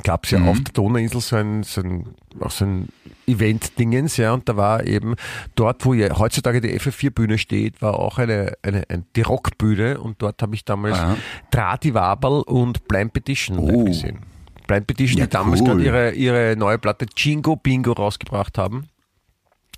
[0.03, 2.09] gab es ja auf der Donauinsel so ein, so ein,
[2.41, 2.89] auch so ein
[3.27, 5.15] Event-Dingens, ja, und da war eben
[5.55, 10.21] dort, wo ja heutzutage die FF4-Bühne steht, war auch eine, eine, eine die Rockbühne und
[10.21, 11.17] dort habe ich damals Aha.
[11.51, 13.85] Drati Wabel und Blind Petition Oh.
[13.85, 14.21] gesehen.
[14.67, 15.67] Blind Petition, Ja, die damals cool.
[15.69, 18.87] gerade ihre, ihre neue Platte Jingo Bingo rausgebracht haben.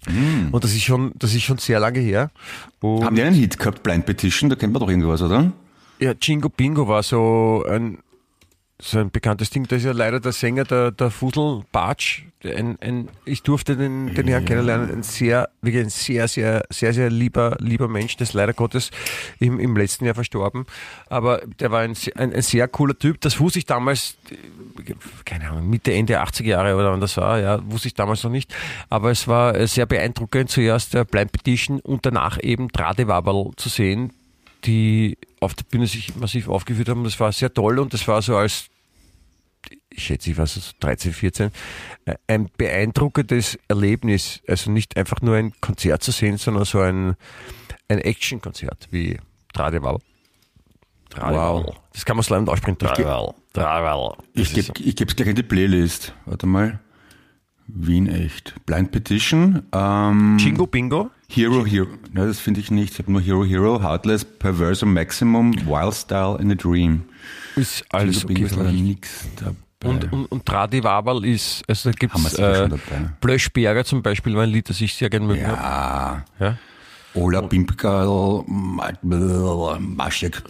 [0.07, 0.49] Hm.
[0.53, 2.31] Und das ist schon, das ist schon sehr lange her.
[2.81, 4.49] Und Haben die einen Hit gehabt, Blind Petition?
[4.49, 5.53] Da kennt man doch irgendwas, oder?
[5.99, 7.99] Ja, Jingo Bingo war so ein,
[8.79, 9.67] so ein bekanntes Ding.
[9.67, 12.25] Da ist ja leider der Sänger, der, der Fusel Bartsch.
[12.45, 14.91] Ein, ein, ich durfte den, den Herrn kennenlernen.
[14.91, 18.15] Ein sehr, wirklich ein sehr, sehr, sehr, sehr lieber, lieber Mensch.
[18.19, 18.91] Der ist leider Gottes
[19.41, 20.67] im, im letzten Jahr verstorben.
[21.09, 23.19] Aber der war ein, ein, ein sehr cooler Typ.
[23.23, 24.19] Das wusste ich damals,
[25.25, 27.41] keine Ahnung, Mitte, Ende 80er Jahre oder wann das war.
[27.41, 28.55] Ja, wusste ich damals noch nicht.
[28.91, 30.51] Aber es war sehr beeindruckend.
[30.51, 34.13] Zuerst der Blind Petition und danach eben Tradewaberl zu sehen,
[34.67, 37.05] die auf der Bühne sich massiv aufgeführt haben.
[37.05, 38.67] Das war sehr toll und das war so als,
[39.89, 41.51] ich schätze, ich war so 13, 14,
[42.05, 44.43] äh, ein beeindruckendes Erlebnis.
[44.47, 47.17] Also nicht einfach nur ein Konzert zu sehen, sondern so ein,
[47.89, 49.19] ein Action-Konzert wie
[49.55, 50.01] Tradewaberl.
[51.09, 51.75] Tradewaberl.
[51.93, 52.79] Das kann man so leicht aussprechen.
[52.79, 53.35] Tradewaberl.
[53.53, 54.17] Tradewaberl.
[54.35, 56.13] Ich gebe ich geb's gleich in die Playlist.
[56.27, 56.81] Warte mal.
[57.69, 58.55] Wien echt.
[58.67, 59.63] Blind Petition.
[59.73, 61.11] Ähm, Jingo Bingo.
[61.29, 61.87] Hero Hero.
[62.13, 62.93] Ne, das finde ich nicht.
[62.95, 67.05] Ich habe nur Hero Hero, Heartless, Perverse Maximum, Wild Style in a Dream.
[67.57, 68.43] Ist alles okay.
[68.43, 69.57] ist leider nix dabei.
[69.85, 72.09] Und, und, und Tradi Wabal ist, also da äh,
[72.57, 73.11] schon dabei.
[73.21, 76.25] Blöschberger zum Beispiel, war ein Lied, das ich sehr gerne mögen ja.
[76.41, 76.57] Ja.
[77.15, 78.43] Ola Pimpkerl,
[79.79, 80.43] Maschek.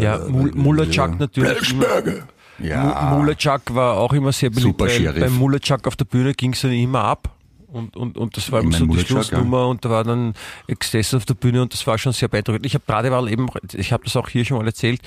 [0.00, 1.58] Ja, Mul- Mullerchak natürlich.
[1.58, 2.26] Blöschberger.
[2.58, 3.10] Ja.
[3.10, 5.20] Mu- Mullerchak war auch immer sehr beliebt, Super Sheriff.
[5.20, 7.33] beim Mullerchak auf der Bühne ging es dann immer ab.
[7.74, 10.34] Und, und, und das war immer so die Schlussnummer und da war dann
[10.68, 12.64] Exzess auf der Bühne und das war schon sehr beeindruckend.
[12.66, 15.00] Ich habe Radewahl eben, ich habe das auch hier schon mal erzählt,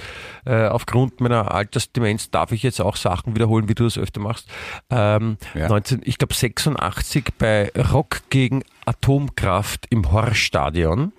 [0.45, 4.49] äh, aufgrund meiner Altersdemenz darf ich jetzt auch Sachen wiederholen, wie du das öfter machst.
[4.89, 5.69] Ähm, Ja.
[5.69, 11.13] 19, ich glaube 86 bei Rock gegen Atomkraft im Horstadion.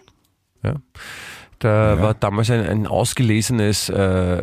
[0.63, 0.75] Ja.
[1.61, 2.03] Da Ja.
[2.03, 4.43] war damals ein, ein ausgelesenes äh,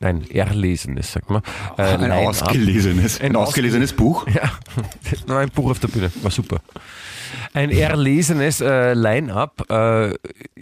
[0.00, 1.42] Nein, erlesenes, sagt man.
[1.76, 4.26] Äh, Ein ausgelesenes, ein Ein ausgelesenes Buch.
[4.28, 4.52] Ja,
[5.10, 6.60] das war ein Buch auf der Bühne, war super.
[7.52, 9.70] Ein erlesenes äh, Line-up.
[9.70, 10.14] Äh,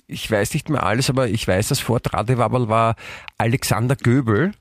[0.06, 2.96] ich weiß nicht mehr alles, aber ich weiß, dass vor Tradewabbel war
[3.36, 4.52] Alexander Göbel,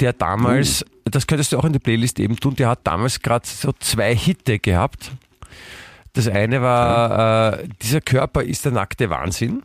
[0.00, 3.46] der damals, das könntest du auch in die Playlist eben tun, der hat damals gerade
[3.46, 5.12] so zwei Hitte gehabt.
[6.12, 9.62] Das eine war, äh, dieser Körper ist der nackte Wahnsinn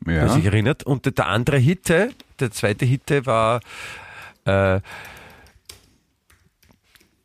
[0.00, 0.28] wer Ja.
[0.28, 0.84] sich erinnert.
[0.84, 3.60] Und der andere Hitte, der zweite Hitte war
[4.44, 4.80] äh,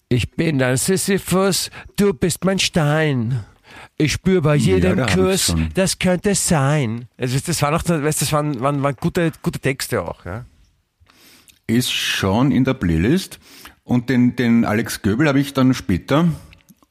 [0.09, 3.43] Ich bin ein Sisyphus, du bist mein Stein.
[3.97, 7.07] Ich spüre bei jedem ich's Kuss, das könnte sein.
[7.17, 10.25] Also das war noch, weißt, das waren, waren, waren gute, gute Texte auch.
[10.25, 10.45] Ja?
[11.67, 13.39] Ist schon in der Playlist.
[13.83, 16.27] Und den, den Alex Göbel habe ich dann später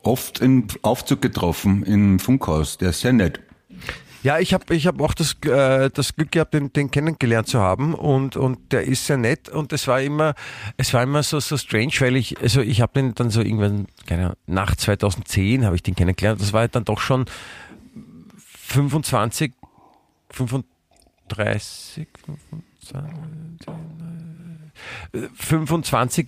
[0.03, 2.77] oft im Aufzug getroffen im Funkhaus.
[2.79, 3.41] Der ist sehr nett.
[4.23, 7.59] Ja, ich habe ich hab auch das, äh, das Glück gehabt, den, den kennengelernt zu
[7.59, 10.35] haben und, und der ist sehr nett und es war immer,
[10.77, 13.87] es war immer so, so strange, weil ich, also ich habe den dann so irgendwann,
[14.07, 16.41] keine Ahnung, nach 2010 habe ich den kennengelernt.
[16.41, 17.27] Das war dann doch schon
[18.69, 19.53] 25,
[20.31, 20.87] 35,
[21.29, 22.07] 25,
[22.81, 24.22] 25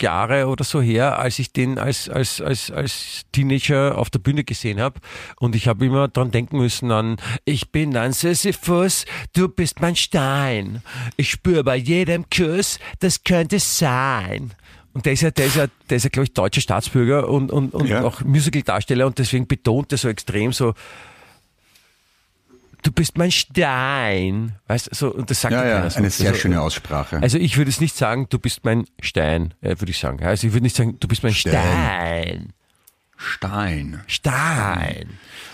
[0.01, 4.45] Jahre oder so her, als ich den als, als, als, als Teenager auf der Bühne
[4.45, 5.01] gesehen habe.
[5.39, 9.97] Und ich habe immer dran denken müssen an, ich bin ein Sisyphus, du bist mein
[9.97, 10.83] Stein.
[11.17, 14.53] Ich spüre bei jedem Kuss, das könnte sein.
[14.93, 17.51] Und der ist ja, der ist ja, der ist ja, glaube ich, deutscher Staatsbürger und,
[17.51, 18.03] und, und Ja.
[18.05, 20.75] auch Musical-Darsteller und deswegen betont er so extrem so,
[22.85, 24.53] du bist mein Stein.
[24.69, 25.99] Weißt du, so, und das sagt ja, ja, so.
[25.99, 27.19] eine sehr also, schöne Aussprache.
[27.21, 30.23] Also ich würde es nicht sagen, du bist mein Stein, äh, würde ich sagen.
[30.23, 32.53] Also ich würde nicht sagen, du bist mein Stein.
[33.17, 33.17] Stein.
[33.17, 34.01] Stein.
[34.07, 35.09] Stein.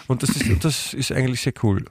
[0.07, 1.87] Und das ist, das ist eigentlich sehr cool.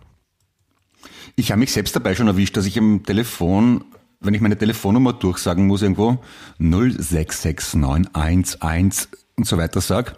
[1.35, 3.85] Ich habe mich selbst dabei schon erwischt, dass ich im Telefon,
[4.19, 6.21] wenn ich meine Telefonnummer durchsagen muss, irgendwo
[6.59, 10.17] 066911 und so weiter sag,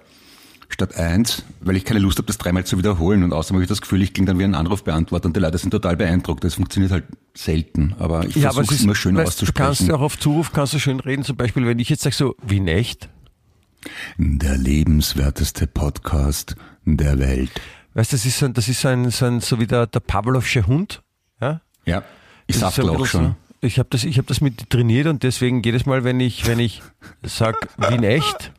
[0.73, 3.23] statt eins, weil ich keine Lust habe, das dreimal zu wiederholen.
[3.23, 5.57] Und außerdem habe ich das Gefühl, ich klinge dann wie ein Anrufbeantworter und die Leute
[5.57, 6.43] sind total beeindruckt.
[6.43, 7.95] Das funktioniert halt selten.
[7.99, 9.71] Aber ich ja, versuche es immer schön weißt, auszusprechen.
[9.71, 11.23] Du kannst auch auf Zuruf kannst du schön reden.
[11.23, 13.09] Zum Beispiel, wenn ich jetzt sage so, wie echt?
[14.17, 16.55] Der lebenswerteste Podcast
[16.85, 17.51] der Welt.
[17.93, 19.99] Weißt du, das ist so, das ist so ein, so, ein, so wie der, der
[19.99, 21.01] Pavlovsche Hund.
[21.41, 22.03] Ja, ja
[22.47, 23.25] ich sag so auch schon.
[23.25, 26.47] So, ich habe das, ich hab das mit trainiert und deswegen jedes Mal, wenn ich,
[26.47, 26.81] wenn ich
[27.23, 28.51] sag, wie in echt,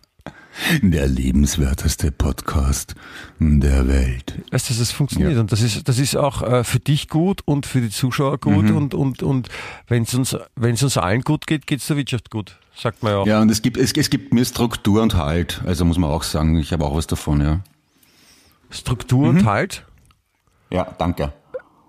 [0.82, 2.94] der lebenswerteste Podcast
[3.38, 4.42] der Welt.
[4.50, 5.40] Weißt du, das funktioniert ja.
[5.40, 8.64] und das ist, das ist auch äh, für dich gut und für die Zuschauer gut
[8.64, 8.76] mhm.
[8.76, 9.48] und, und, und
[9.88, 13.02] wenn es uns, wenn es uns allen gut geht, geht es der Wirtschaft gut, sagt
[13.02, 13.26] man ja auch.
[13.26, 16.22] Ja, und es gibt, es, es gibt mir Struktur und Halt, also muss man auch
[16.22, 17.60] sagen, ich habe auch was davon, ja.
[18.70, 19.38] Struktur mhm.
[19.38, 19.84] und Halt?
[20.70, 21.32] Ja, danke.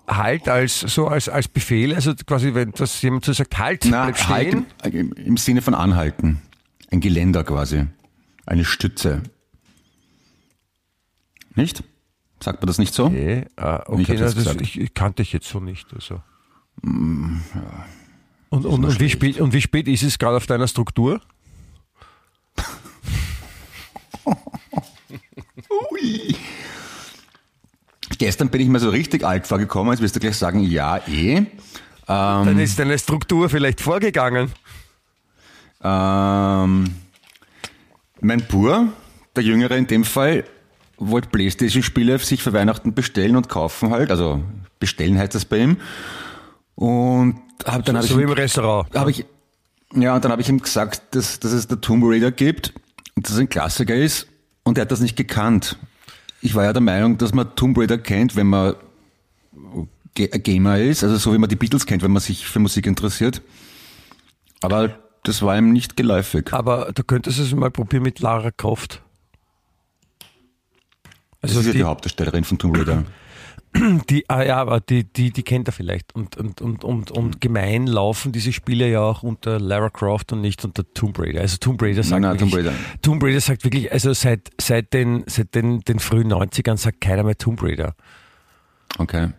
[0.06, 4.04] Halt als so als als Befehl, also quasi wenn das jemand so sagt, halt, Na,
[4.04, 4.66] bleib stehen.
[4.82, 6.42] Halt im, im Sinne von anhalten.
[6.90, 7.86] Ein Geländer quasi.
[8.46, 9.22] Eine Stütze.
[11.54, 11.84] Nicht?
[12.40, 13.06] Sagt man das nicht so?
[13.06, 15.94] Okay, ah, okay ich, na, das, ich, ich, kannte ich jetzt so nicht.
[15.94, 16.20] Also.
[16.82, 17.86] Mm, ja.
[18.50, 21.20] Und, und, und, wie spät, und wie spät ist es gerade auf deiner Struktur?
[25.90, 26.36] Ui.
[28.18, 31.36] Gestern bin ich mir so richtig alt vorgekommen, jetzt wirst du gleich sagen, ja, eh.
[31.36, 31.46] Ähm,
[32.06, 34.52] Dann ist deine Struktur vielleicht vorgegangen.
[35.82, 36.94] Ähm,
[38.20, 38.88] mein Bur,
[39.36, 40.44] der Jüngere in dem Fall,
[40.96, 44.10] wollte Playstation-Spiele sich für Weihnachten bestellen und kaufen halt.
[44.10, 44.42] Also
[44.78, 45.76] bestellen heißt das bei ihm.
[46.74, 48.94] Und hab, dann so, habe so ich, im Restaurant.
[48.94, 49.24] Hab ich,
[49.94, 52.72] ja, und dann habe ich ihm gesagt, dass, dass es der Tomb Raider gibt
[53.14, 54.26] und dass es ein Klassiker ist.
[54.62, 55.78] Und er hat das nicht gekannt.
[56.40, 58.74] Ich war ja der Meinung, dass man Tomb Raider kennt, wenn man
[60.14, 63.42] Gamer ist, also so wie man die Beatles kennt, wenn man sich für Musik interessiert.
[64.60, 66.52] Aber das war ihm nicht geläufig.
[66.52, 69.02] Aber du könntest es mal probieren mit Lara Croft.
[71.40, 73.04] Also das ist ja die, Hauptdarstellerin von Tomb Raider.
[74.08, 76.14] Die, ah ja, aber die, die, die kennt er vielleicht.
[76.14, 80.42] Und, und, und, und, und gemein laufen diese Spiele ja auch unter Lara Croft und
[80.42, 81.40] nicht unter Tomb Raider.
[81.40, 82.78] Also Tomb Raider sagt, nein, nein, wirklich, Tomb Raider.
[83.02, 87.24] Tomb Raider sagt wirklich, also seit, seit, den, seit den, den frühen 90ern sagt keiner
[87.24, 87.96] mehr Tomb Raider.
[88.98, 89.30] Okay.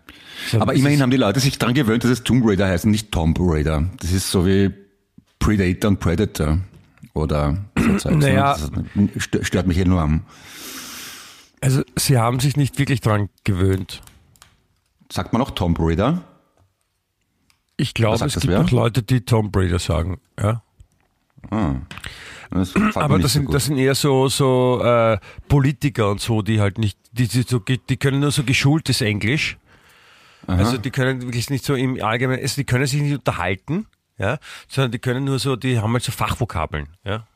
[0.51, 2.91] So, aber immerhin haben die Leute sich daran gewöhnt, dass es Tomb Raider heißt und
[2.91, 3.89] nicht Tomb Raider.
[4.01, 4.73] Das ist so wie
[5.45, 6.57] Predator und Predator.
[7.13, 7.57] Oder
[7.97, 8.57] so naja,
[9.31, 10.23] das stört mich enorm.
[11.61, 14.01] Also sie haben sich nicht wirklich daran gewöhnt.
[15.11, 16.23] Sagt man auch Tomb Raider?
[17.77, 20.19] Ich glaube, es gibt auch Leute, die Tomb Raider sagen.
[20.39, 20.63] Ja.
[21.51, 21.75] Ah.
[22.51, 26.59] Das Aber das sind, so das sind eher so, so äh, Politiker und so, die
[26.59, 29.57] halt nicht, die, die, so, die können nur so geschultes Englisch.
[30.47, 30.57] Aha.
[30.57, 34.37] Also die können wirklich nicht so im Allgemeinen, also die können sich nicht unterhalten, ja,
[34.67, 37.27] sondern die können nur so, die haben halt so Fachvokabeln, ja.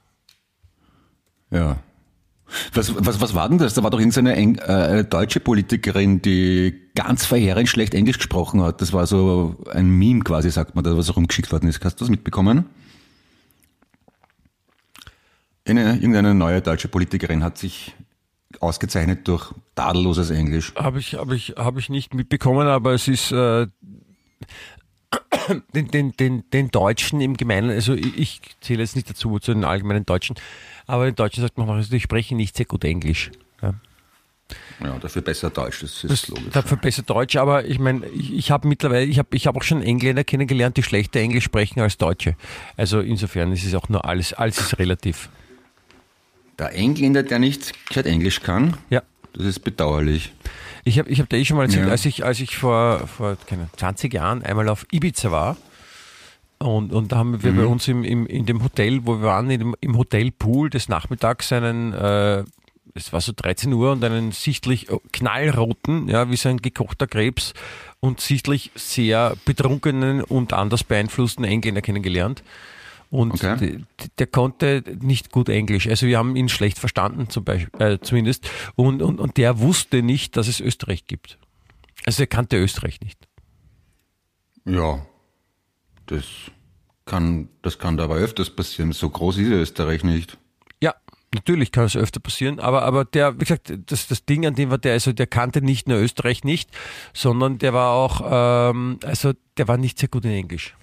[1.51, 1.79] Ja.
[2.73, 3.75] Was, was, was war denn das?
[3.75, 8.81] Da war doch irgendeine äh, eine deutsche Politikerin, die ganz verheerend schlecht Englisch gesprochen hat.
[8.81, 11.83] Das war so ein Meme quasi, sagt man, da was rumgeschickt worden ist.
[11.85, 12.65] Hast du das mitbekommen?
[15.67, 17.93] Eine, irgendeine neue deutsche Politikerin hat sich
[18.59, 20.73] ausgezeichnet durch tadelloses Englisch.
[20.75, 23.67] Habe ich, hab ich, hab ich nicht mitbekommen, aber es ist äh,
[25.73, 29.53] den, den, den, den Deutschen im Gemeinen, also ich, ich zähle jetzt nicht dazu zu
[29.53, 30.35] den allgemeinen Deutschen,
[30.87, 33.31] aber in Deutschen sagt man, also die sprechen nicht sehr gut Englisch.
[33.61, 33.73] Ja.
[34.83, 36.53] Ja, dafür besser Deutsch, das ist das, logisch.
[36.53, 39.63] Dafür besser Deutsch, aber ich meine, ich, ich habe mittlerweile, ich habe ich hab auch
[39.63, 42.35] schon Engländer kennengelernt, die schlechter Englisch sprechen als Deutsche.
[42.77, 45.29] Also insofern ist es auch nur alles, alles ist relativ.
[46.57, 49.03] Der Engländer, der nicht gescheit Englisch kann, ja.
[49.33, 50.33] das ist bedauerlich.
[50.83, 51.91] Ich habe ich hab dir eh schon mal erzählt, ja.
[51.91, 55.57] als ich, als ich vor, vor keine, 20 Jahren einmal auf Ibiza war,
[56.61, 57.57] und, und da haben wir mhm.
[57.57, 60.89] bei uns im, im, in dem Hotel, wo wir waren, in dem, im Hotelpool des
[60.89, 62.43] Nachmittags einen, äh,
[62.93, 67.53] es war so 13 Uhr und einen sichtlich knallroten, ja, wie so ein gekochter Krebs
[68.01, 72.43] und sichtlich sehr betrunkenen und anders beeinflussten Engländer kennengelernt.
[73.09, 73.57] Und okay.
[73.99, 75.87] der, der konnte nicht gut Englisch.
[75.87, 78.49] Also wir haben ihn schlecht verstanden, zum Beispiel, äh, zumindest.
[78.75, 81.39] Und, und, und der wusste nicht, dass es Österreich gibt.
[82.05, 83.27] Also er kannte Österreich nicht.
[84.65, 85.05] Ja,
[86.05, 86.25] das
[87.05, 88.91] kann, das kann da aber öfters passieren.
[88.91, 90.37] So groß ist Österreich nicht.
[90.81, 90.93] Ja,
[91.33, 94.71] Natürlich kann es öfter passieren, aber, aber der, wie gesagt, das, das Ding an dem
[94.71, 96.71] war der, also der kannte nicht nur Österreich nicht,
[97.13, 98.21] sondern der war auch,
[98.71, 100.75] ähm, also der war nicht sehr gut in Englisch.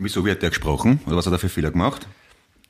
[0.00, 0.98] Wieso, wie hat der gesprochen?
[1.06, 2.08] Oder was hat er für Fehler gemacht?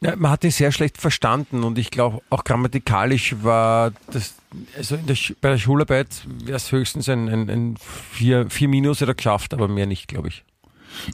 [0.03, 4.35] Ja, man hat ihn sehr schlecht verstanden und ich glaube auch grammatikalisch war das,
[4.77, 6.09] also der, bei der Schularbeit
[6.45, 10.29] wäre es höchstens ein, ein, ein vier, vier Minus oder geschafft, aber mehr nicht, glaube
[10.29, 10.43] ich.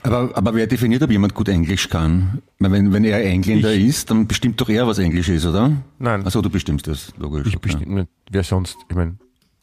[0.04, 2.40] Aber, aber wer definiert, ob jemand gut Englisch kann?
[2.58, 3.84] Wenn, wenn er Engländer ich.
[3.84, 5.72] ist, dann bestimmt doch er, was Englisch ist, oder?
[5.98, 6.24] Nein.
[6.24, 7.48] Also du bestimmst das, logisch.
[7.48, 7.72] Ich okay.
[7.72, 8.08] bestimme.
[8.30, 8.78] Wer sonst?
[8.88, 9.16] Ich meine,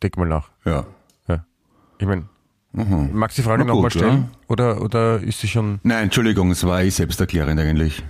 [0.03, 0.51] denk mal nach.
[0.65, 0.85] Ja.
[1.27, 1.45] ja.
[1.97, 2.25] Ich meine,
[2.73, 3.09] mhm.
[3.13, 4.29] magst du die Frage nochmal stellen?
[4.31, 4.39] Ja.
[4.47, 5.79] Oder, oder ist sie schon...
[5.83, 8.03] Nein, Entschuldigung, es war ich selbsterklärend eigentlich.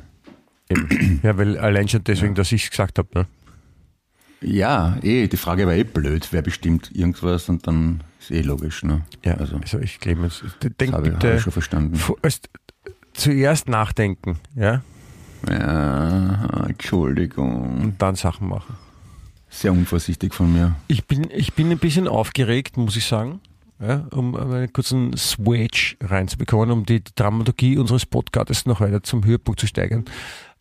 [0.69, 1.19] Eben.
[1.23, 2.35] Ja, weil allein schon deswegen, ja.
[2.35, 3.25] dass ich es gesagt habe, ne?
[4.41, 8.83] Ja, eh, die Frage war eh blöd, wer bestimmt irgendwas und dann ist eh logisch,
[8.83, 9.01] ne?
[9.23, 10.29] Ja, also, also ich glaube,
[10.79, 11.99] denk habe bitte, ich schon verstanden.
[13.13, 14.81] Zuerst nachdenken, ja?
[15.47, 17.81] Ja, Entschuldigung.
[17.81, 18.75] Und dann Sachen machen.
[19.49, 20.75] Sehr unvorsichtig von mir.
[20.87, 23.39] Ich bin, ich bin ein bisschen aufgeregt, muss ich sagen,
[23.85, 29.59] ja, um einen kurzen Switch reinzubekommen, um die Dramaturgie unseres Podcasts noch weiter zum Höhepunkt
[29.59, 30.05] zu steigern.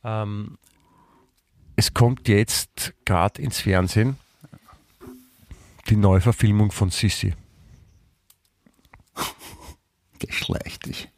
[0.04, 0.58] Ähm,
[1.76, 4.16] es kommt jetzt gerade ins Fernsehen
[5.88, 7.34] die Neuverfilmung von Sissi.
[10.18, 11.08] Geschlechtig.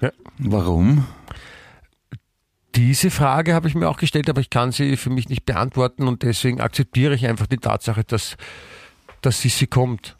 [0.00, 0.12] Ja.
[0.38, 1.06] Warum?
[2.74, 6.08] Diese Frage habe ich mir auch gestellt, aber ich kann sie für mich nicht beantworten
[6.08, 8.36] und deswegen akzeptiere ich einfach die Tatsache, dass,
[9.20, 10.16] dass Sissi kommt.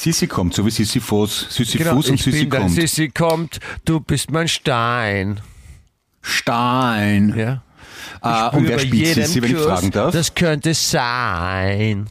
[0.00, 2.70] Sissi kommt, so wie Sissi Fuß, Sissi genau, Fuß und Sissi kommt.
[2.70, 5.42] Sissi kommt, du bist mein Stein.
[6.22, 7.34] Stein.
[7.36, 7.62] Ja.
[8.24, 10.14] Uh, und wer spielt Sissi, wenn ich fragen darf?
[10.14, 12.08] Das könnte sein.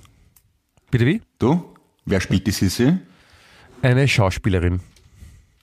[0.91, 1.23] Bitte wie?
[1.39, 1.73] Du?
[2.05, 2.95] Wer spielt die Sissi?
[3.81, 4.81] Eine Schauspielerin.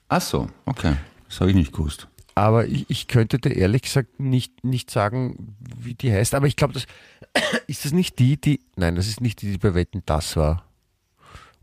[0.09, 0.95] Ach so, okay.
[1.29, 2.09] Das habe ich nicht gewusst.
[2.35, 6.35] Aber ich, ich, könnte dir ehrlich gesagt nicht, nicht sagen, wie die heißt.
[6.35, 6.87] Aber ich glaube, das
[7.67, 8.59] ist das nicht die, die.
[8.75, 10.66] Nein, das ist nicht die, die bei Wetten das war.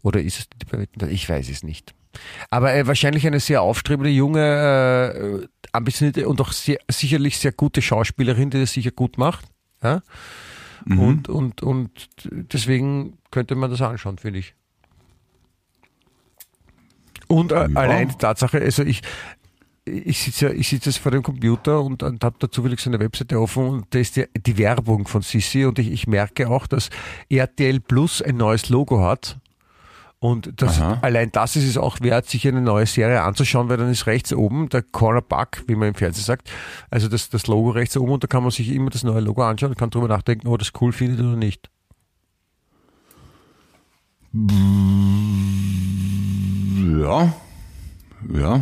[0.04, 1.08] Oder ist es die das?
[1.08, 1.94] Ich weiß es nicht.
[2.50, 7.80] Aber äh, wahrscheinlich eine sehr aufstrebende, junge, äh, ambitionierte und auch sehr, sicherlich sehr gute
[7.82, 9.46] Schauspielerin, die das sicher gut macht.
[9.82, 10.02] Ja?
[10.84, 10.98] Mhm.
[10.98, 14.54] Und, und, und deswegen könnte man das anschauen, finde ich.
[17.26, 17.74] Und äh, ja.
[17.74, 19.00] allein die Tatsache, also ich,
[19.86, 22.90] ich sitze ja, ich sitze jetzt vor dem Computer und, und habe da zufällig so
[22.90, 26.50] eine Webseite offen und da ist die, die Werbung von Sissi und ich, ich merke
[26.50, 26.90] auch, dass
[27.30, 29.40] RTL Plus ein neues Logo hat
[30.24, 33.90] und das, allein das ist es auch wert, sich eine neue Serie anzuschauen, weil dann
[33.90, 36.50] ist rechts oben der Cornerback, wie man im Fernsehen sagt,
[36.88, 39.42] also das, das Logo rechts oben und da kann man sich immer das neue Logo
[39.42, 41.68] anschauen und kann drüber nachdenken, ob das cool findet oder nicht.
[47.02, 47.34] Ja,
[48.32, 48.60] ja,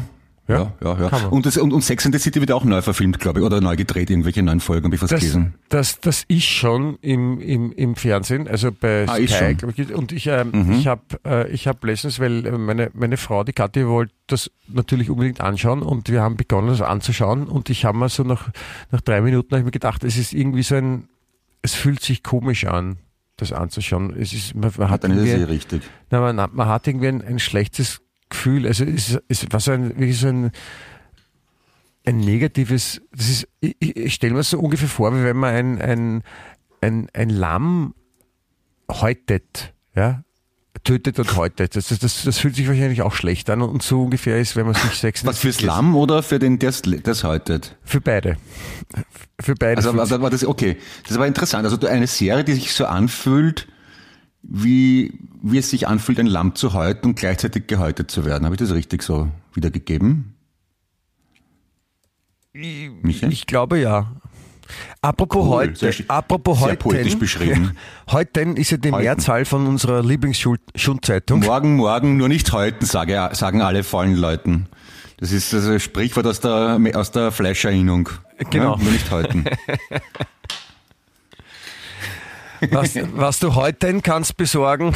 [0.48, 1.08] ja, ja, ja.
[1.08, 1.26] ja.
[1.28, 3.60] Und, das, und, und Sex and the City wird auch neu verfilmt, glaube ich, oder
[3.60, 5.54] neu gedreht, irgendwelche neuen Folgen, habe ich was das, gelesen.
[5.68, 9.56] Das, das ist schon im, im, im Fernsehen, also bei ah, Sky.
[9.76, 10.72] Ich und ich, äh, mhm.
[10.72, 15.10] ich habe äh, ich hab letztens, weil meine, meine Frau, die Kathi, wollte das natürlich
[15.10, 18.50] unbedingt anschauen und wir haben begonnen, das anzuschauen und ich habe mir so nach,
[18.90, 21.08] nach drei Minuten ich mir gedacht, es ist irgendwie so ein,
[21.62, 22.96] es fühlt sich komisch an
[23.36, 24.14] das anzuschauen.
[24.18, 25.82] Es ist, man, man hat dann ist es richtig.
[26.10, 28.00] Na, man, man hat irgendwie ein, ein schlechtes
[28.32, 30.50] Gefühl, also es, es war so ein, wirklich so ein,
[32.04, 35.80] ein negatives, das ist, ich, ich stelle mir so ungefähr vor, wie wenn man ein,
[35.80, 36.22] ein,
[36.80, 37.94] ein, ein Lamm
[38.90, 40.24] häutet, ja,
[40.84, 41.76] tötet und häutet.
[41.76, 44.74] Das, das, das fühlt sich wahrscheinlich auch schlecht an und so ungefähr ist, wenn man
[44.74, 47.76] sich Sex Was fürs Lamm oder für den, der das häutet?
[47.84, 48.36] Für beide.
[49.40, 49.76] Für beide.
[49.76, 50.78] Also, also war das, okay.
[51.06, 51.64] Das war interessant.
[51.64, 53.68] Also eine Serie, die sich so anfühlt,
[54.42, 58.44] wie, wie es sich anfühlt, ein Lamm zu häuten und gleichzeitig gehäutet zu werden.
[58.44, 60.34] Habe ich das richtig so wiedergegeben?
[62.52, 64.12] Ich, ich glaube ja.
[65.00, 67.76] Apropos cool, heute, sehr, apropos sehr heute, poetisch beschrieben.
[68.10, 68.90] Heute ist ja die.
[68.90, 71.40] Mehrzahl von unserer Lieblingsschundzeitung.
[71.40, 74.68] Morgen, morgen, nur nicht heute, sage, sagen alle vollen Leuten.
[75.18, 78.08] Das ist das Sprichwort aus der, aus der Fleischerinnung.
[78.50, 78.76] Genau.
[78.76, 79.44] Ja, nur nicht heute.
[82.70, 84.94] Was, was du heute kannst besorgen,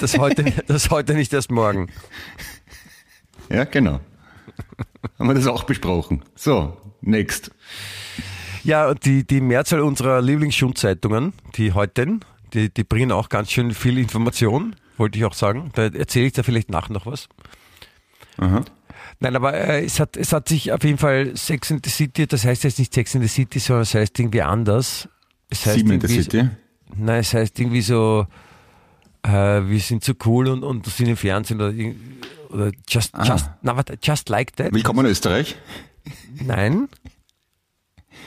[0.00, 1.90] das heute, das heute nicht erst morgen.
[3.50, 4.00] Ja, genau.
[5.18, 6.22] Haben wir das auch besprochen.
[6.34, 7.50] So, next.
[8.64, 12.20] Ja, die, die Mehrzahl unserer Lieblingsschundzeitungen, die heute,
[12.54, 15.70] die, die bringen auch ganz schön viel Information, wollte ich auch sagen.
[15.74, 17.28] Da erzähle ich da vielleicht nach noch was.
[18.38, 18.64] Aha.
[19.20, 22.26] Nein, aber äh, es, hat, es hat sich auf jeden Fall Sex in the City,
[22.26, 25.08] das heißt jetzt nicht Sex in the City, sondern es heißt irgendwie anders.
[25.52, 26.48] Es heißt Sieben in the City?
[26.96, 28.26] Nein, es heißt irgendwie so,
[29.22, 31.74] äh, wir sind so cool und, und sind im Fernsehen oder,
[32.48, 33.22] oder just, ah.
[33.22, 34.72] just, na, warte, just like that.
[34.72, 35.56] Willkommen in Österreich.
[36.42, 36.88] Nein.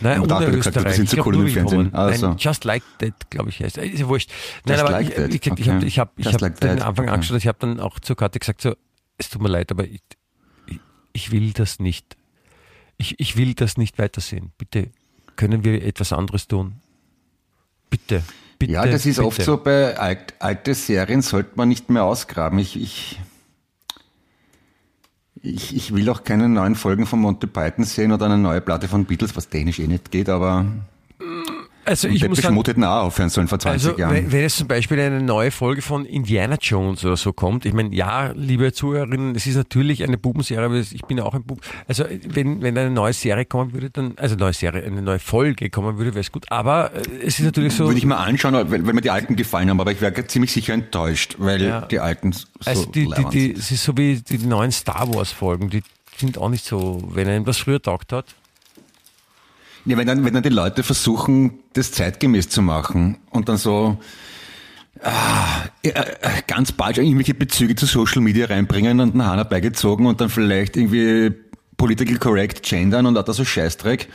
[0.02, 1.92] Nein, und ohne gesagt, wir sind zu cool im Fernsehen.
[1.96, 2.28] Also.
[2.28, 3.78] Nein, Just Like That, glaube ich, heißt.
[3.78, 4.30] Ist ja wurscht.
[4.66, 7.06] Nein, Just aber like ich, ich, ich, ich habe hab, ich hab like den Anfang
[7.06, 7.14] okay.
[7.14, 8.76] angeschaut, ich habe dann auch zur Karte gesagt, so,
[9.18, 10.02] es tut mir leid, aber ich,
[10.68, 10.80] ich,
[11.14, 12.18] ich will das nicht.
[12.98, 14.52] Ich, ich will das nicht weitersehen.
[14.60, 14.92] Bitte,
[15.38, 16.82] können wir etwas anderes tun?
[17.90, 18.24] Bitte.
[18.58, 19.28] Bitte, ja, das ist bitte.
[19.28, 22.58] oft so bei alt, alte Serien sollte man nicht mehr ausgraben.
[22.60, 23.20] Ich, ich,
[25.42, 28.88] ich, ich will auch keine neuen Folgen von Monty Python sehen oder eine neue Platte
[28.88, 30.66] von Beatles, was dänisch eh nicht geht, aber
[31.86, 34.32] also ich muss sagen, auch aufhören sollen vor 20 also, Jahren.
[34.32, 37.94] Wenn es zum Beispiel eine neue Folge von Indiana Jones oder so kommt, ich meine,
[37.94, 41.62] ja, liebe Zuhörerinnen, es ist natürlich eine Bubenserie, aber ich bin auch ein Bub.
[41.88, 45.70] Also wenn, wenn eine neue Serie kommen würde, dann, also neue Serie, eine neue Folge
[45.70, 46.46] kommen würde, wäre es gut.
[46.50, 47.86] Aber äh, es ist natürlich so.
[47.86, 50.52] Würde ich mal anschauen, weil, weil mir die alten gefallen haben, aber ich wäre ziemlich
[50.52, 51.82] sicher enttäuscht, weil ja.
[51.82, 55.32] die alten so Also die, die, die, es ist so wie die neuen Star Wars
[55.32, 55.84] Folgen, die
[56.18, 58.26] sind auch nicht so, wenn einem das früher taugt hat
[59.86, 63.98] ja, wenn dann, wenn dann die Leute versuchen, das zeitgemäß zu machen und dann so
[65.02, 65.64] ah,
[66.48, 70.76] ganz bald irgendwelche Bezüge zu Social Media reinbringen und einen Hahn beigezogen und dann vielleicht
[70.76, 71.34] irgendwie
[71.78, 74.08] political correct gendern und auch so Scheißdreck.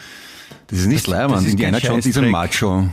[0.66, 1.44] Das ist nicht Leihmann.
[1.44, 2.88] Indiana Jones ist ein Macho.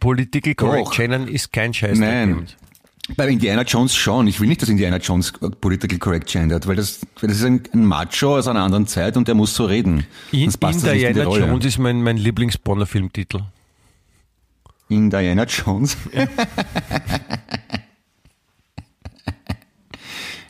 [0.00, 2.08] Political correct gendern ist kein Scheißdreck.
[2.08, 2.46] Nein.
[3.16, 4.28] Bei Indiana Jones schon.
[4.28, 7.62] Ich will nicht, dass Indiana Jones political correct gendert, weil das, weil das ist ein,
[7.74, 10.06] ein Macho aus einer anderen Zeit und der muss so reden.
[10.30, 13.40] In, Indiana in Jones ist mein, mein Lieblings-Bonner-Filmtitel.
[14.88, 15.96] In Diana Jones?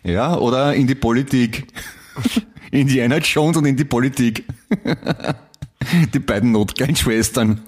[0.02, 1.66] ja, oder in die Politik.
[2.70, 4.44] Indiana Jones und in die Politik.
[6.12, 7.62] die beiden Notgeil-Schwestern.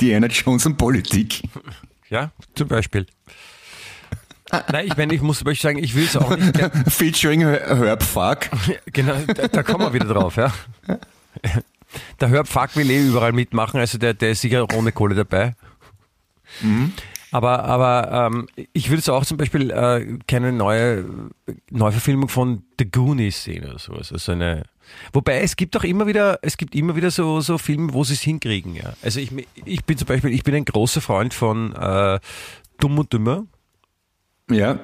[0.00, 1.42] Diana Jones und Politik.
[2.10, 3.06] Ja, zum Beispiel.
[4.50, 6.58] Nein, ich meine, ich muss euch sagen, ich will es auch nicht.
[6.88, 8.48] Featuring Herbfuck.
[8.92, 10.52] Genau, da, da kommen wir wieder drauf, ja.
[12.20, 15.54] Der Herbfuck will eh überall mitmachen, also der, der ist sicher ohne Kohle dabei.
[16.60, 16.92] Mhm.
[17.30, 21.04] Aber, aber ähm, ich würde es auch zum Beispiel äh, keine neue
[21.70, 24.12] Neuverfilmung von The Goonies sehen oder sowas.
[24.12, 24.64] Also eine,
[25.12, 28.14] wobei es gibt auch immer wieder, es gibt immer wieder so, so Filme, wo sie
[28.14, 28.74] es hinkriegen.
[28.74, 28.94] Ja.
[29.02, 29.30] Also ich,
[29.64, 32.18] ich bin zum Beispiel, ich bin ein großer Freund von äh,
[32.78, 33.44] Dumm und Dümmer.
[34.50, 34.78] Ja.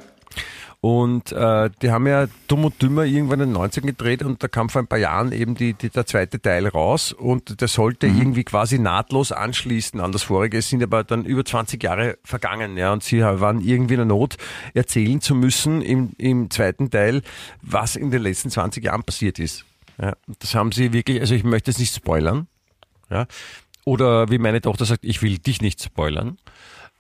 [0.85, 4.49] Und äh, die haben ja Dumm und Dümmer irgendwann in den 90ern gedreht und da
[4.49, 8.07] kam vor ein paar Jahren eben die, die, der zweite Teil raus und der sollte
[8.07, 8.19] mhm.
[8.19, 10.59] irgendwie quasi nahtlos anschließen an das vorige.
[10.59, 14.05] Es sind aber dann über 20 Jahre vergangen, ja, und sie waren irgendwie in der
[14.05, 14.37] Not,
[14.75, 17.23] erzählen zu müssen im, im zweiten Teil,
[17.63, 19.65] was in den letzten 20 Jahren passiert ist.
[19.99, 22.47] Ja, das haben sie wirklich, also ich möchte es nicht spoilern,
[23.09, 23.27] ja,
[23.87, 26.37] oder wie meine Tochter sagt, ich will dich nicht spoilern.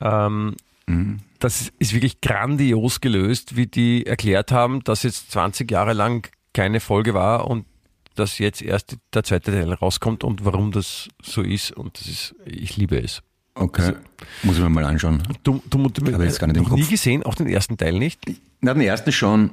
[0.01, 0.57] Ähm,
[0.87, 6.27] mhm das ist wirklich grandios gelöst, wie die erklärt haben, dass jetzt 20 Jahre lang
[6.55, 7.67] keine Folge war und
[8.15, 11.73] dass jetzt erst der zweite Teil rauskommt und warum das so ist.
[11.73, 13.21] Und das ist, ich liebe es.
[13.55, 13.83] Okay.
[13.83, 13.95] Also,
[14.43, 15.23] Muss ich mir mal anschauen.
[15.43, 18.23] Du, du, du aber jetzt gar nicht noch nie gesehen, auch den ersten Teil nicht?
[18.63, 19.51] Na, den ersten schon.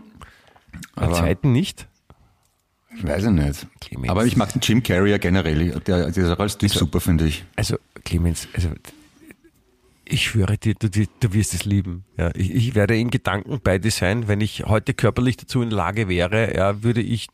[0.98, 1.90] Den zweiten nicht?
[2.96, 3.68] Ich weiß es nicht.
[3.82, 4.10] Clemens.
[4.10, 5.72] Aber ich mag den Jim Carrey ja generell.
[5.82, 7.44] Der, der ist auch als Typ also, super, finde ich.
[7.58, 8.70] Also, Clemens, also
[10.12, 12.04] ich schwöre dir, du, du wirst es lieben.
[12.18, 14.28] Ja, ich, ich, werde in Gedanken bei dir sein.
[14.28, 17.28] Wenn ich heute körperlich dazu in Lage wäre, ja, würde ich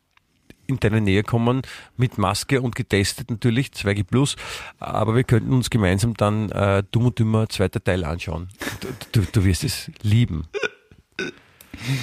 [0.67, 1.61] in deine Nähe kommen
[1.95, 4.35] mit Maske und getestet natürlich, 2G Plus.
[4.79, 8.49] Aber wir könnten uns gemeinsam dann äh, Dumm und Dümmer zweiter Teil anschauen.
[8.81, 10.47] Du, du, du wirst es lieben.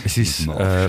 [0.04, 0.88] Es ist, äh,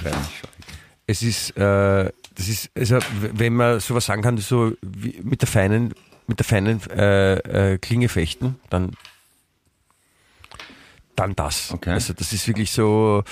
[1.05, 2.99] es ist, äh, das ist, also
[3.33, 5.93] wenn man sowas sagen kann, so wie mit der feinen,
[6.27, 8.91] mit der feinen äh, äh, Klinge fechten, dann
[11.15, 11.71] dann das.
[11.71, 11.91] Okay.
[11.91, 13.23] Also das ist wirklich so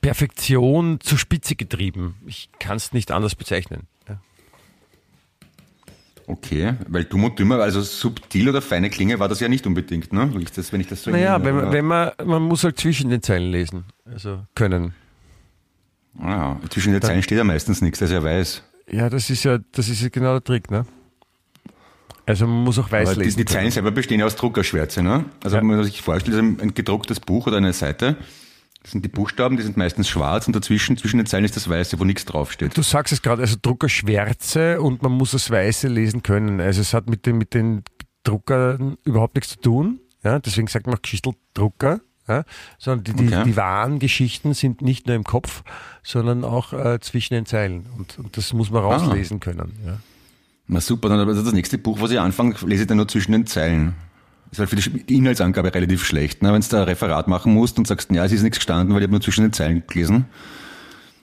[0.00, 2.16] Perfektion zur Spitze getrieben.
[2.26, 3.86] Ich kann es nicht anders bezeichnen.
[4.08, 4.20] Ja.
[6.26, 10.12] Okay, weil dumm und dümmer, also subtil oder feine Klinge war das ja nicht unbedingt,
[10.12, 10.32] ne?
[10.40, 13.10] Ich das, wenn ich das so Naja, wenn man, wenn man, man muss halt zwischen
[13.10, 14.94] den Zeilen lesen, also können.
[16.18, 18.62] Ah, zwischen den Zeilen steht ja meistens nichts, dass er weiß.
[18.90, 20.84] Ja, das ist ja, das ist ja genau der Trick, ne?
[22.26, 23.38] Also man muss auch weiß Aber lesen.
[23.38, 25.02] Die, die Zeilen selber bestehen ja aus Druckerschwärze.
[25.02, 25.24] Ne?
[25.42, 25.62] Also ja.
[25.62, 28.16] wenn man sich vorstellt, ein, ein gedrucktes Buch oder eine Seite,
[28.82, 31.68] das sind die Buchstaben, die sind meistens schwarz und dazwischen, zwischen den Zeilen ist das
[31.68, 32.76] Weiße, wo nichts draufsteht.
[32.76, 36.60] Du sagst es gerade, also Druckerschwärze und man muss das Weiße lesen können.
[36.60, 37.84] Also es hat mit den, mit den
[38.24, 40.00] Druckern überhaupt nichts zu tun.
[40.24, 42.00] Ja, deswegen sagt man auch Geschichteldrucker.
[42.28, 42.44] Ja,
[42.78, 43.42] sondern die, die, okay.
[43.44, 45.64] die, wahren Geschichten sind nicht nur im Kopf,
[46.04, 47.86] sondern auch äh, zwischen den Zeilen.
[47.98, 48.94] Und, und, das muss man ah.
[48.94, 49.40] rauslesen ah.
[49.40, 49.72] können.
[49.84, 49.98] Ja.
[50.66, 53.32] Na super, dann also das nächste Buch, was ich anfange, lese ich dann nur zwischen
[53.32, 53.94] den Zeilen.
[54.50, 56.42] Ist halt für die Inhaltsangabe relativ schlecht.
[56.42, 56.52] Ne?
[56.52, 59.00] Wenn du da ein Referat machen musst und sagst, ja, es ist nichts gestanden, weil
[59.00, 60.26] ich habe nur zwischen den Zeilen gelesen.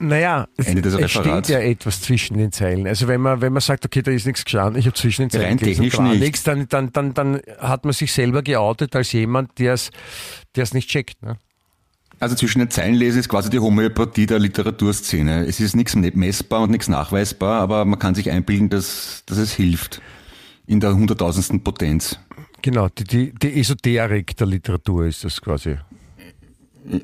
[0.00, 2.86] Naja, Ende des es steht ja etwas zwischen den Zeilen.
[2.86, 5.30] Also wenn man, wenn man sagt, okay, da ist nichts gestanden, ich habe zwischen den
[5.30, 6.20] Zeilen Rein technisch nicht.
[6.20, 10.88] nichts, dann, dann, dann, dann hat man sich selber geoutet als jemand, der es nicht
[10.88, 11.22] checkt.
[11.22, 11.36] Ne?
[12.20, 15.46] Also zwischen den Zeilen lesen ist quasi die Homöopathie der Literaturszene.
[15.46, 19.52] Es ist nichts messbar und nichts nachweisbar, aber man kann sich einbilden, dass, dass es
[19.52, 20.02] hilft.
[20.66, 22.20] In der hunderttausendsten Potenz.
[22.60, 25.78] Genau, die, die, die Esoterik der Literatur ist das quasi.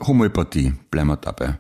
[0.07, 1.59] Homöopathie, bleiben wir dabei.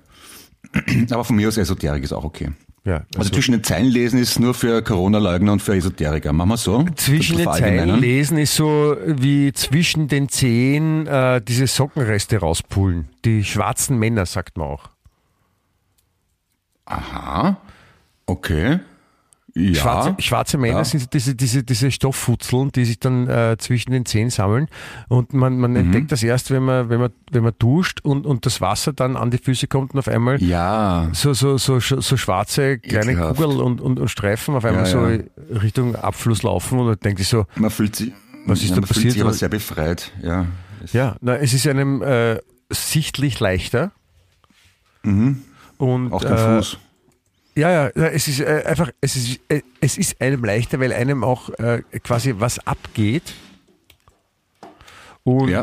[1.11, 2.51] Aber von mir aus Esoterik ist auch okay.
[2.87, 6.33] Ja, also, also zwischen den Zeilen lesen ist nur für Corona-Leugner und für Esoteriker.
[6.33, 6.87] Machen wir so?
[6.95, 13.09] Zwischen den Zeilen lesen ist so wie zwischen den Zehen äh, diese Sockenreste rauspullen.
[13.25, 14.91] Die schwarzen Männer, sagt man auch.
[16.85, 17.57] Aha.
[18.27, 18.79] Okay.
[19.59, 20.85] Ja, schwarze, schwarze Männer ja.
[20.85, 24.69] sind diese, diese, diese Stofffutzeln, die sich dann äh, zwischen den Zähnen sammeln.
[25.09, 25.77] Und man, man mhm.
[25.79, 29.17] entdeckt das erst, wenn man, wenn man, wenn man duscht und, und das Wasser dann
[29.17, 31.09] an die Füße kommt und auf einmal ja.
[31.13, 33.39] so, so, so, so schwarze kleine Ekelhaft.
[33.39, 37.21] Kugeln und, und, und Streifen auf einmal ja, so Richtung Abfluss laufen und dann denkt
[37.21, 38.13] sich so, man fühlt sich,
[38.45, 39.03] was ist da man passiert?
[39.05, 40.45] Fühlt sich aber sehr befreit, ja.
[40.93, 43.93] Ja, na, es ist einem äh, sichtlich leichter.
[45.03, 45.43] Mhm.
[45.79, 46.79] Und, Auch den äh, Fuß.
[47.57, 51.25] Ja, ja, es ist äh, einfach, es ist, äh, es ist einem leichter, weil einem
[51.25, 53.35] auch äh, quasi was abgeht.
[55.25, 55.63] Und ja.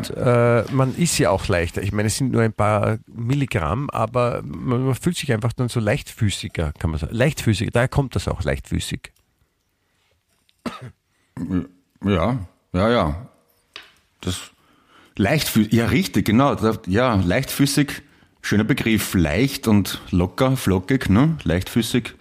[0.60, 1.82] äh, man ist ja auch leichter.
[1.82, 5.68] Ich meine, es sind nur ein paar Milligramm, aber man, man, fühlt sich einfach dann
[5.68, 7.14] so leichtfüßiger, kann man sagen.
[7.14, 9.12] Leichtfüßiger, daher kommt das auch, leichtfüßig.
[12.04, 12.38] Ja,
[12.72, 13.28] ja, ja.
[14.20, 14.50] Das
[15.16, 16.56] leichtfüßig, ja, richtig, genau.
[16.86, 18.02] Ja, leichtfüßig
[18.44, 21.38] Schöner Begriff, leicht und locker, flockig, ne?
[21.44, 22.12] leichtfüßig.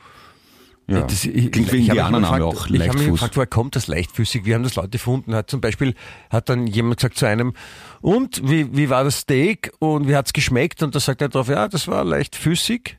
[0.88, 4.45] Ja, das, ich, klingt wie Indianername auch, Ich habe mich gefragt, woher kommt das leichtfüßig?
[4.45, 5.36] Wie haben das Leute gefunden?
[5.36, 5.95] Hat zum Beispiel,
[6.30, 7.53] hat dann jemand gesagt zu einem,
[7.99, 10.82] und wie, wie war das Steak und wie hat's geschmeckt?
[10.82, 12.97] Und da sagt er drauf, ja, das war leichtfüßig.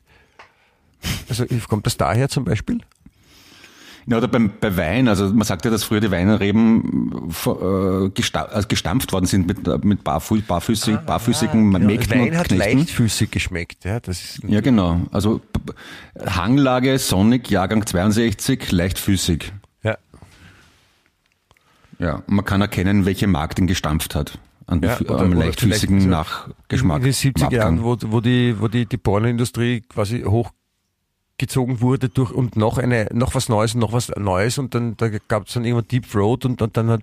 [1.27, 2.77] Also kommt das daher zum Beispiel?
[4.07, 8.67] Ja, oder beim, bei Wein, also man sagt ja, dass früher die Weinreben äh, also
[8.67, 12.77] gestampft worden sind mit, mit barfuß, barfüßig, ah, barfüßigen ja, Mägden Wein hat Knechten.
[12.77, 13.99] leichtfüßig geschmeckt, ja.
[13.99, 15.01] Das ist ja, genau.
[15.11, 15.41] Also
[16.23, 19.51] Hanglage, Sonic, Jahrgang 62, leichtfüßig.
[19.81, 19.97] Ja.
[21.97, 24.37] Ja, man kann erkennen, welche Markt ihn gestampft hat.
[24.67, 26.97] An ja, oder, am leichtfüßigen Nachgeschmack.
[26.97, 30.51] In den 70er Jahren, wo, wo die, wo die, die Pornoindustrie quasi hoch
[31.37, 34.95] gezogen wurde durch und noch eine noch was Neues und noch was Neues und dann
[34.97, 37.01] da gab es dann irgendwann Deep Road und, und dann hat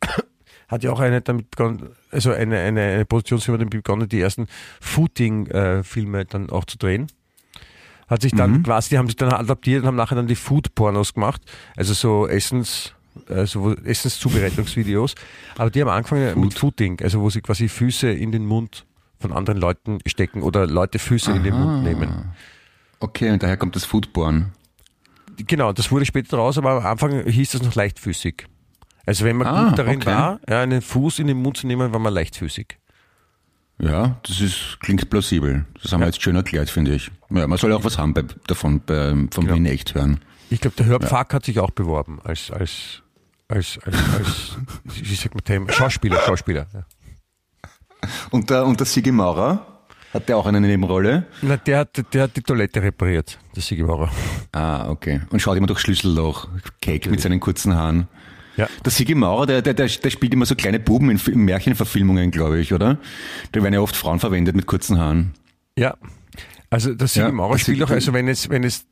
[0.68, 4.46] hat ja auch eine damit begonnen, also eine, eine, eine Produktionsfirma damit begonnen, die ersten
[4.80, 7.08] Footing-Filme äh, dann auch zu drehen.
[8.08, 8.62] Hat sich dann mhm.
[8.64, 11.42] quasi, die haben sich dann adaptiert und haben nachher dann die Food-Pornos gemacht,
[11.76, 12.92] also so Essens,
[13.28, 15.14] also Essenszubereitungsvideos.
[15.56, 16.44] Aber die haben angefangen Food.
[16.44, 18.84] mit Footing, also wo sie quasi Füße in den Mund
[19.18, 21.36] von anderen Leuten stecken oder Leute Füße Aha.
[21.36, 22.34] in den Mund nehmen.
[23.04, 24.52] Okay, und daher kommt das Foodborn.
[25.36, 28.46] Genau, das wurde später raus, aber am Anfang hieß das noch leichtfüßig.
[29.04, 30.06] Also wenn man ah, gut darin okay.
[30.06, 32.78] war, ja, einen Fuß in den Mund zu nehmen, war man leichtfüßig.
[33.78, 35.66] Ja, das ist, klingt plausibel.
[35.82, 36.06] Das haben ja.
[36.06, 37.10] wir jetzt schön erklärt, finde ich.
[37.28, 39.50] Ja, man soll auch was haben bei, davon, bei, vom.
[39.50, 40.20] Wien echt hören.
[40.48, 41.34] Ich glaube, der Hörpfack ja.
[41.34, 43.02] hat sich auch beworben als, als,
[43.48, 46.68] als, als, als wie sagt man, Schauspieler, Schauspieler.
[46.72, 46.86] Ja.
[48.30, 49.73] Und der, und der Sigi Maurer?
[50.14, 51.24] Hat der auch eine Nebenrolle?
[51.42, 54.12] Na, der hat, der hat die Toilette repariert, der Sigi Maurer.
[54.52, 55.20] Ah, okay.
[55.30, 56.48] Und schaut immer durch Schlüsselloch.
[56.80, 58.06] Cake mit seinen kurzen Haaren.
[58.56, 58.68] Ja.
[58.84, 62.30] Der Sigi Maurer, der, der, der, der spielt immer so kleine Buben in, in Märchenverfilmungen,
[62.30, 62.98] glaube ich, oder?
[63.50, 65.34] Da werden ja oft Frauen verwendet mit kurzen Haaren.
[65.76, 65.96] Ja.
[66.70, 68.86] Also der Sigi ja, Maurer spielt auch, also wenn es, wenn es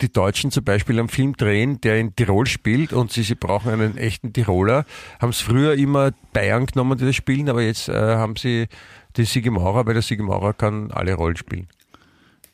[0.00, 3.70] die Deutschen zum Beispiel einen Film drehen, der in Tirol spielt und sie, sie brauchen
[3.70, 4.84] einen echten Tiroler,
[5.20, 8.68] haben es früher immer Bayern genommen, die das spielen, aber jetzt äh, haben sie
[9.16, 11.68] die Sigi Maurer, weil der Sigi Maurer kann alle Rollen spielen.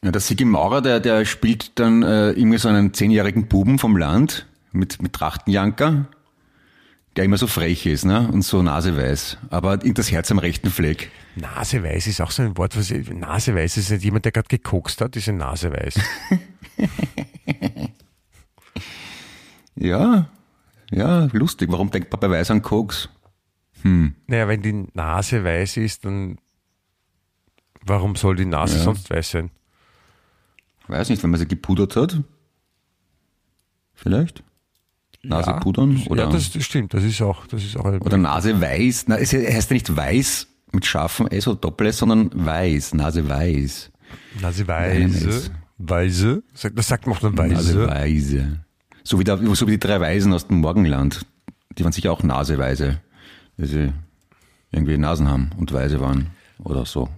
[0.03, 3.97] Ja, der Sigi Maurer, der, der spielt dann äh, irgendwie so einen zehnjährigen Buben vom
[3.97, 6.07] Land mit, mit Trachtenjanker,
[7.17, 8.29] der immer so frech ist ne?
[8.33, 11.11] und so naseweiß, aber das Herz am rechten Fleck.
[11.37, 15.01] Naseweiß ist auch so ein Wort, was ich, Naseweiß ist nicht jemand, der gerade gekokst
[15.01, 15.99] hat, ist ein Naseweiß.
[19.75, 20.29] ja,
[20.91, 21.71] ja, lustig.
[21.71, 23.09] Warum denkt bei Weiß an Koks?
[23.83, 24.15] Hm.
[24.27, 26.39] Naja, wenn die Nase weiß ist, dann
[27.89, 28.85] Warum soll die Nase ja.
[28.85, 29.51] sonst weiß sein?
[30.89, 32.21] Weiß nicht, wenn man sie gepudert hat.
[33.95, 34.43] Vielleicht?
[35.23, 36.03] Nase ja, pudern?
[36.09, 36.25] Oder?
[36.25, 36.95] Ja, das, das, stimmt.
[36.95, 39.07] Das ist auch, das ist auch Oder Nase weiß.
[39.09, 42.95] Na, es heißt ja nicht weiß mit scharfem S oder Doppel-S, sondern weiß.
[42.95, 43.91] Nase weiß.
[44.41, 45.51] Nase weise.
[45.79, 46.43] Weise?
[46.75, 47.55] Das sagt man auch dann weise.
[47.55, 48.61] Nase weise.
[49.03, 51.25] So wie, der, so wie die drei Weisen aus dem Morgenland.
[51.77, 53.01] Die waren sicher auch naseweise.
[53.57, 53.93] Weil sie
[54.71, 56.29] irgendwie Nasen haben und weise waren.
[56.59, 57.09] Oder so.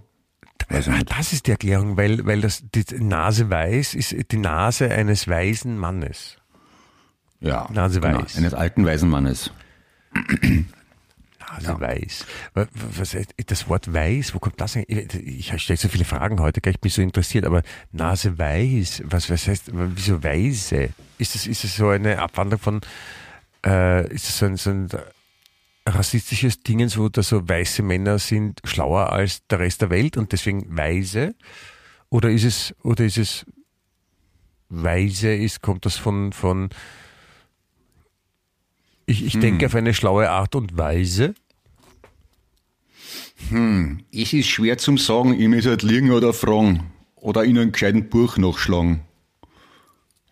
[0.71, 4.89] Also ah, das ist die Erklärung, weil, weil das, die Nase weiß ist die Nase
[4.89, 6.37] eines weisen Mannes.
[7.39, 8.37] Ja, Nase genau, weiß.
[8.37, 9.51] eines alten weisen Mannes.
[10.13, 11.79] Nase ja.
[11.79, 12.25] weiß.
[12.53, 15.53] Was, das Wort weiß, wo kommt das eigentlich?
[15.53, 19.47] Ich stelle so viele Fragen heute, ich bin so interessiert, aber Nase weiß, was, was
[19.47, 20.89] heißt, wieso weise?
[21.17, 22.81] Ist das, ist das so eine Abwandlung von,
[23.65, 24.89] äh, ist das so ein, so ein
[25.95, 30.31] rassistisches Dingens, wo da so weiße Männer sind schlauer als der Rest der Welt und
[30.31, 31.35] deswegen weise?
[32.09, 33.45] Oder ist es, oder ist es
[34.69, 36.69] weise ist, kommt das von, von
[39.05, 39.41] ich, ich hm.
[39.41, 41.35] denke auf eine schlaue Art und Weise?
[43.49, 46.91] Hm, es ist schwer zum sagen, ich muss halt liegen oder fragen.
[47.15, 49.01] Oder in einem gescheiten Buch nachschlagen.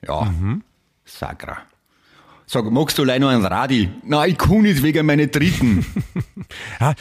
[0.05, 0.63] Ja, mhm.
[1.05, 1.57] Sagra.
[2.51, 3.91] Sag, magst du leider noch ein Radi?
[4.03, 5.85] Nein, ich kann nicht wegen meiner Dritten.
[6.79, 6.95] ah,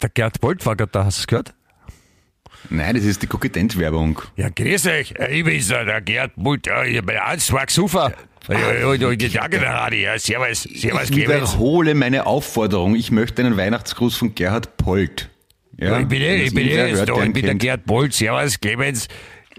[0.00, 1.54] der Gerd Bolt war gerade da, hast du es gehört?
[2.70, 4.22] Nein, das ist die Koketentwerbung.
[4.36, 5.12] Ja, grüß euch.
[5.30, 6.66] Ich bin der Gerd Bolt.
[6.66, 7.16] Ja, ich bin.
[7.16, 10.04] Ja, ja, danke, der Radi.
[10.04, 12.96] Ja, servus, servus, Ich wiederhole meine Aufforderung.
[12.96, 15.28] Ich möchte einen Weihnachtsgruß von Gerhard Polt.
[15.76, 18.14] Ja, ich bin, ich bin, ich bin der Gerd Bolt.
[18.14, 19.06] Servus, Clemens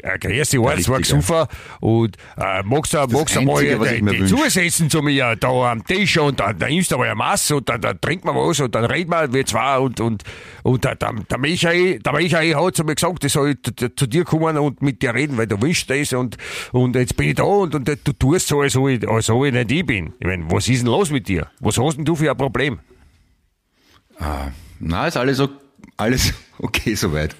[0.03, 1.47] äh, grüß dich, Arzt, war super.
[1.79, 6.39] Und äh, magst du, magst du mal die, zusetzen zu mir da am Tisch und
[6.39, 8.85] dann, dann isst du mal eine Masse und dann, dann trinkt man was und dann
[8.85, 10.23] reden wir, wir zwei und, und,
[10.63, 14.23] und der, der, der Michael, der Michael hat zu mir gesagt, ich soll zu dir
[14.23, 16.37] kommen und mit dir reden, weil du wünschst das und,
[16.71, 19.45] und jetzt bin ich da und, und du tust so, als ob ich, als ob
[19.45, 20.13] ich nicht ich bin.
[20.19, 21.47] Ich meine, was ist denn los mit dir?
[21.59, 22.79] Was hast denn du für ein Problem?
[24.19, 25.41] Ah, na, ist alles,
[25.97, 27.35] alles okay soweit.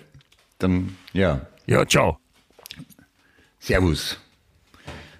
[0.60, 1.42] Dann, ja.
[1.66, 2.18] Ja, ciao.
[3.60, 4.18] Servus.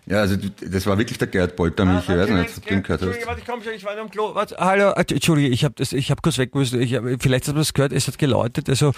[0.10, 2.82] Ja, also das war wirklich der Gerd Polter, mich, ich weiß nicht, ob du ihn
[2.82, 3.28] gehört hast.
[3.28, 4.34] Warte, ich komm schon, ich war am Klo.
[4.34, 6.82] Warte, hallo, äh, Entschuldige, ich habe hab kurz weg müssen.
[6.82, 8.92] Ich hab, vielleicht hast du das gehört, es hat geläutet, also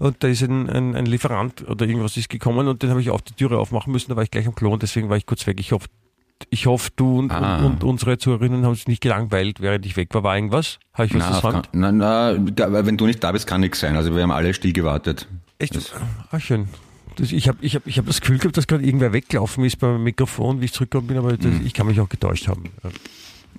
[0.00, 3.10] und da ist ein, ein, ein Lieferant oder irgendwas ist gekommen und den habe ich
[3.10, 5.24] auf die Türe aufmachen müssen, da war ich gleich am Klo und deswegen war ich
[5.24, 5.60] kurz weg.
[5.60, 5.86] Ich hoffe,
[6.50, 7.58] ich hoffe, du und, ah.
[7.58, 10.24] und, und, unsere Zuhörerinnen haben sich nicht gelangweilt, während ich weg war.
[10.24, 10.80] War irgendwas?
[10.94, 13.94] Habe ich was kann, na, na, wenn du nicht da bist, kann nichts sein.
[13.94, 15.28] Also wir haben alle still gewartet.
[15.60, 15.76] Echt?
[15.76, 15.92] Das,
[16.32, 16.68] ah, schön.
[17.16, 19.78] Das, ich habe ich hab, ich hab das Gefühl gehabt, dass gerade irgendwer weggelaufen ist
[19.78, 21.66] beim Mikrofon, wie ich zurückgekommen bin, aber das, mhm.
[21.66, 22.64] ich kann mich auch getäuscht haben.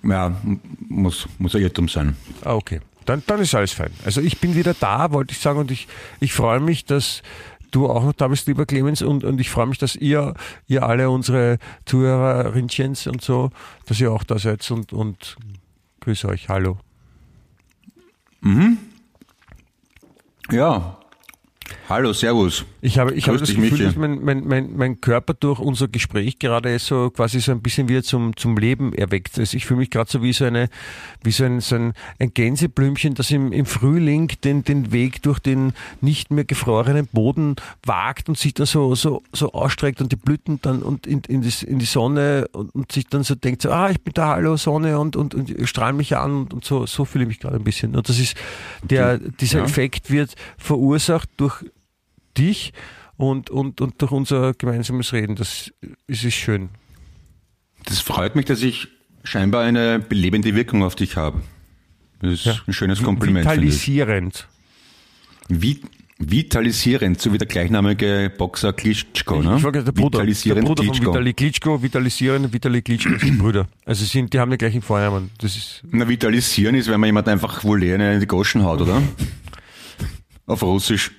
[0.03, 0.39] Ja,
[0.88, 2.16] muss, muss ein Irrtum sein.
[2.43, 2.82] Ah, okay.
[3.05, 3.91] Dann, dann ist alles fein.
[4.05, 5.88] Also ich bin wieder da, wollte ich sagen, und ich,
[6.20, 7.24] ich freue mich, dass
[7.72, 10.36] du auch noch da bist, lieber Clemens, und, und ich freue mich, dass ihr,
[10.68, 13.49] ihr alle unsere Zuhörerinchens und so,
[13.88, 15.36] dass ihr auch da seid und, und
[16.01, 16.47] grüße euch.
[16.47, 16.78] Hallo.
[18.41, 18.78] Mhm.
[20.51, 20.97] Ja,
[21.89, 22.66] Hallo, Servus.
[22.80, 23.84] Ich habe, ich habe das Gefühl, Michi.
[23.84, 27.90] dass mein, mein, mein, mein Körper durch unser Gespräch gerade so quasi so ein bisschen
[27.90, 29.40] wieder zum, zum Leben erweckt.
[29.40, 30.70] Also ich fühle mich gerade so wie so eine,
[31.24, 35.40] wie so ein, so ein, ein Gänseblümchen, das im, im Frühling den, den Weg durch
[35.40, 40.16] den nicht mehr gefrorenen Boden wagt und sich da so, so, so ausstreckt und die
[40.16, 43.64] Blüten dann und in, in, die, in die Sonne und, und sich dann so denkt
[43.64, 46.64] so, ah, ich bin da, hallo Sonne und, und, und strahl mich an und, und
[46.64, 47.96] so, so fühle ich mich gerade ein bisschen.
[47.96, 48.36] Und das ist,
[48.84, 49.66] der, dieser ja.
[49.66, 51.64] Effekt wird verursacht durch
[52.38, 52.74] dich
[53.18, 55.36] und, und, und durch unser gemeinsames Reden.
[55.36, 55.72] Das
[56.08, 56.70] ist, ist schön.
[57.86, 58.88] Das freut mich, dass ich
[59.24, 61.42] scheinbar eine belebende Wirkung auf dich habe.
[62.22, 62.56] Das ist ja.
[62.66, 63.46] ein schönes Kompliment.
[63.46, 64.48] Vitalisierend.
[65.50, 65.82] Wie,
[66.20, 69.58] vitalisierend, so wie der gleichnamige Boxer Klitschko, ne?
[69.58, 71.06] Ich war der Bruder, der Bruder Klitschko.
[71.06, 73.68] von Vitali Klitschko, vitalisieren, Vitali Klitschko sind Brüder.
[73.86, 75.32] Also sind, die haben den gleichen Vornamen.
[75.38, 75.82] Das ist.
[75.92, 79.02] Na, vitalisieren ist, wenn man jemand einfach wohl in die Goschen haut, oder?
[80.48, 81.12] Auf Russisch.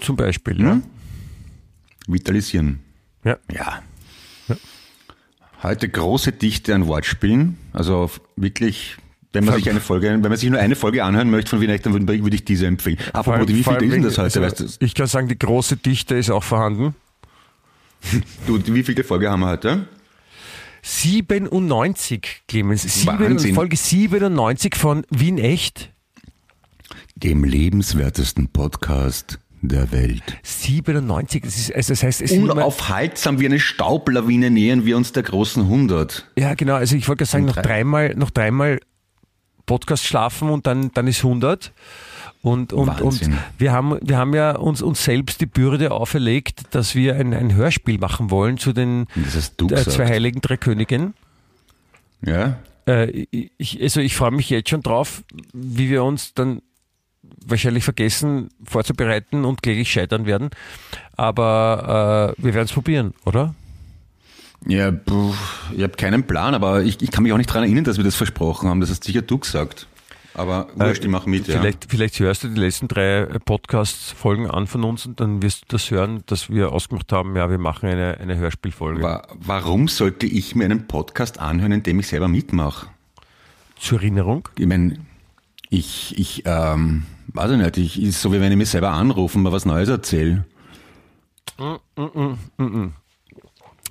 [0.00, 0.72] Zum Beispiel, ja.
[0.72, 0.82] Hm?
[2.06, 2.80] Vitalisieren.
[3.24, 3.38] Ja.
[3.52, 3.82] ja.
[4.48, 4.56] ja.
[5.62, 7.58] Heute große Dichte an Wortspielen.
[7.72, 8.96] Also wirklich,
[9.32, 11.76] wenn man sich eine Folge, wenn man sich nur eine Folge anhören möchte von Wiener,
[11.78, 12.98] dann würde ich diese empfehlen.
[13.12, 14.22] Aber wie viel ist denn das heute?
[14.22, 14.84] Also, weißt du?
[14.84, 16.94] Ich kann sagen, die große Dichte ist auch vorhanden.
[18.46, 19.88] du, wie viele Folge haben wir heute?
[20.82, 22.82] 97, Clemens.
[22.82, 25.90] 7, Folge 97 von Wien Echt.
[27.16, 30.22] Dem lebenswertesten Podcast der Welt.
[30.42, 35.22] 97, das, ist, also das heißt, es Unaufhaltsam wie eine Staublawine nähern wir uns der
[35.22, 36.30] großen 100.
[36.38, 36.74] Ja, genau.
[36.74, 38.80] Also ich wollte sagen, noch dreimal, noch dreimal
[39.64, 41.72] Podcast schlafen und dann, dann ist 100.
[42.42, 46.94] Und, und, und wir, haben, wir haben ja uns, uns selbst die Bürde auferlegt, dass
[46.94, 51.14] wir ein, ein Hörspiel machen wollen zu den äh, zwei Heiligen Drei Königen.
[52.24, 52.58] Ja.
[52.86, 56.62] Äh, ich, also ich freue mich jetzt schon drauf, wie wir uns dann
[57.46, 60.50] wahrscheinlich vergessen vorzubereiten und kläglich scheitern werden.
[61.16, 63.54] Aber äh, wir werden es probieren, oder?
[64.66, 65.32] Ja, puh,
[65.76, 68.04] ich habe keinen Plan, aber ich, ich kann mich auch nicht daran erinnern, dass wir
[68.04, 68.80] das versprochen haben.
[68.80, 69.86] Das hast sicher du gesagt.
[70.34, 71.90] Aber wurscht, ich mache mit, vielleicht, ja.
[71.90, 75.90] Vielleicht hörst du die letzten drei Podcast-Folgen an von uns und dann wirst du das
[75.90, 79.02] hören, dass wir ausgemacht haben, ja, wir machen eine, eine Hörspielfolge.
[79.02, 82.88] Wa- Warum sollte ich mir einen Podcast anhören, in dem ich selber mitmache?
[83.78, 84.98] Zur Erinnerung, Ich meine,
[85.70, 87.04] ich, ich, ähm,
[87.36, 89.64] weiß ich nicht, ich, ist so wie wenn ich mich selber anrufe und mir was
[89.64, 90.44] Neues erzähle.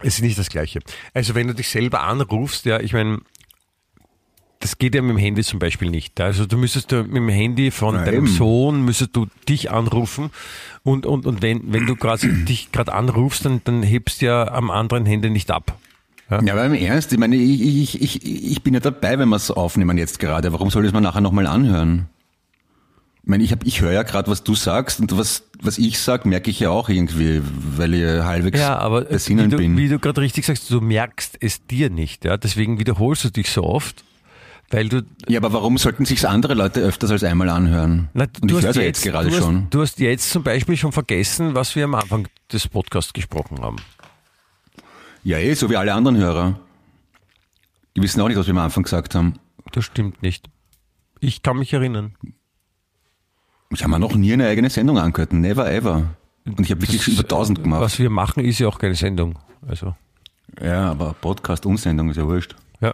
[0.02, 0.80] es ist nicht das Gleiche.
[1.14, 3.20] Also wenn du dich selber anrufst, ja, ich meine,
[4.60, 6.20] das geht ja mit dem Handy zum Beispiel nicht.
[6.20, 8.28] Also du müsstest du mit dem Handy von Na deinem.
[8.28, 10.32] Sohn müsstest du dich anrufen
[10.84, 14.48] und, und, und wenn, wenn du quasi dich gerade anrufst, dann, dann hebst du ja
[14.52, 15.78] am anderen Handy nicht ab.
[16.30, 19.36] Ja, aber im Ernst, ich meine, ich, ich, ich, ich bin ja dabei, wenn wir
[19.36, 20.52] es aufnehmen jetzt gerade.
[20.54, 22.10] Warum soll ich es mir nachher nochmal anhören?
[23.26, 25.98] Ich meine, ich, hab, ich höre ja gerade, was du sagst und was, was ich
[25.98, 29.76] sag, merke ich ja auch irgendwie, weil ich halbwegs Ja, aber bei wie du, bin.
[29.78, 32.24] wie du gerade richtig sagst, du merkst es dir nicht.
[32.24, 32.38] Ja?
[32.38, 34.06] Deswegen wiederholst du dich so oft,
[34.70, 38.10] weil du ja, aber warum sollten sich's andere Leute öfters als einmal anhören?
[38.14, 39.68] Na, und ich höre ja jetzt gerade du hast, schon.
[39.72, 43.78] Du hast jetzt zum Beispiel schon vergessen, was wir am Anfang des Podcasts gesprochen haben.
[45.24, 46.60] Ja, eh, so wie alle anderen Hörer.
[47.96, 49.40] Die wissen auch nicht, was wir am Anfang gesagt haben.
[49.72, 50.48] Das stimmt nicht.
[51.22, 52.14] Ich kann mich erinnern.
[53.76, 55.34] Ich habe mir noch nie eine eigene Sendung angehört.
[55.34, 56.04] Never ever.
[56.46, 57.82] Und ich habe wirklich über 1000 gemacht.
[57.82, 59.38] Was wir machen, ist ja auch keine Sendung.
[59.68, 59.96] Also,
[60.62, 62.56] Ja, aber Podcast und Sendung ist ja wurscht.
[62.82, 62.94] ja.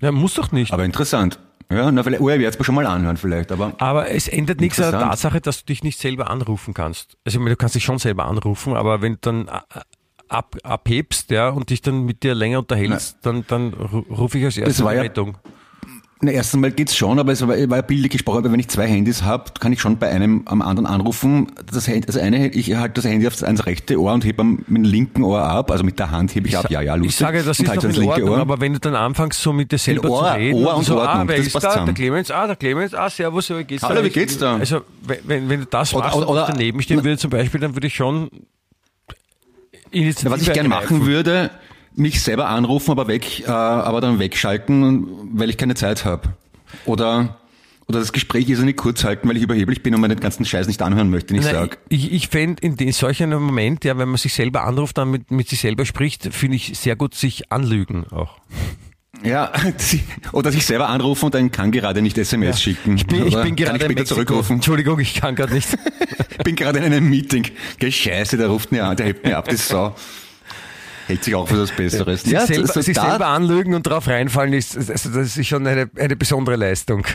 [0.00, 0.72] Ja, muss doch nicht.
[0.72, 1.38] Aber interessant.
[1.70, 4.28] Ja, na, vielleicht, oh, ich werde es mir schon mal anhören vielleicht, aber Aber es
[4.28, 5.00] ändert nichts an der.
[5.00, 7.16] Tatsache, dass du dich nicht selber anrufen kannst.
[7.24, 9.48] Also ich meine, du kannst dich schon selber anrufen, aber wenn du dann
[10.28, 14.44] ab, abhebst ja, und dich dann mit dir länger unterhältst, dann, dann ru- rufe ich
[14.44, 15.38] als erstes war die ja- Rettung.
[16.22, 18.68] Na, erst einmal geht's schon, aber es war, war ja bildlich gesprochen, weil wenn ich
[18.68, 21.48] zwei Handys habe, kann ich schon bei einem am anderen anrufen.
[21.70, 24.64] Das, Hand- das eine, ich halte das Handy aufs ans rechte Ohr und hebe am
[24.66, 27.10] mit dem linken Ohr ab, also mit der Hand hebe ich ab, ja, ja, lustig.
[27.10, 28.38] Ich sage, das ist halte noch das in linke Ordnung, Ohr.
[28.40, 30.96] aber wenn du dann anfängst, so mit dir selber Ohr- zu reden Ohr und so,
[30.96, 31.60] Ordnung, ah, wer das ist da?
[31.60, 31.94] Der zusammen.
[31.94, 34.04] Clemens, ah, der Clemens, ah, servus, wie geht's Hallo, da?
[34.04, 34.56] wie geht's da?
[34.56, 37.60] Also, wenn, wenn, du das Oder- machst oder- ich oder- daneben stehen würde zum Beispiel,
[37.60, 38.30] dann würde ich schon
[39.90, 40.98] Initiative Ja, was ich gern ergreifen.
[40.98, 41.50] machen würde,
[41.96, 46.28] mich selber anrufen, aber weg, äh, aber dann wegschalten, weil ich keine Zeit habe.
[46.84, 47.36] Oder
[47.88, 50.44] oder das Gespräch ist nicht kurz halten, weil ich überheblich bin und mir den ganzen
[50.44, 51.78] Scheiß nicht anhören möchte, den ich sage.
[51.88, 55.10] Ich, ich fände in, in solch einem Moment, ja, wenn man sich selber anruft, dann
[55.12, 58.40] mit, mit sich selber spricht, finde ich sehr gut sich anlügen auch.
[59.22, 59.52] Ja,
[60.32, 62.96] oder sich selber anrufen und dann kann gerade nicht SMS schicken.
[62.96, 64.14] Ich bin, ich bin gerade kann ich in später Mexiko.
[64.14, 64.56] zurückrufen.
[64.56, 65.68] Entschuldigung, ich kann gerade nicht.
[66.38, 67.48] Ich bin gerade in einem Meeting.
[67.78, 69.96] Geh Scheiße, der ruft mir an, der hebt mir ab, das Sau.
[71.06, 72.22] Hält sich auch für was Besseres.
[72.22, 75.88] sich selber, so sich selber anlügen und darauf reinfallen ist, also das ist schon eine,
[75.96, 77.06] eine besondere Leistung.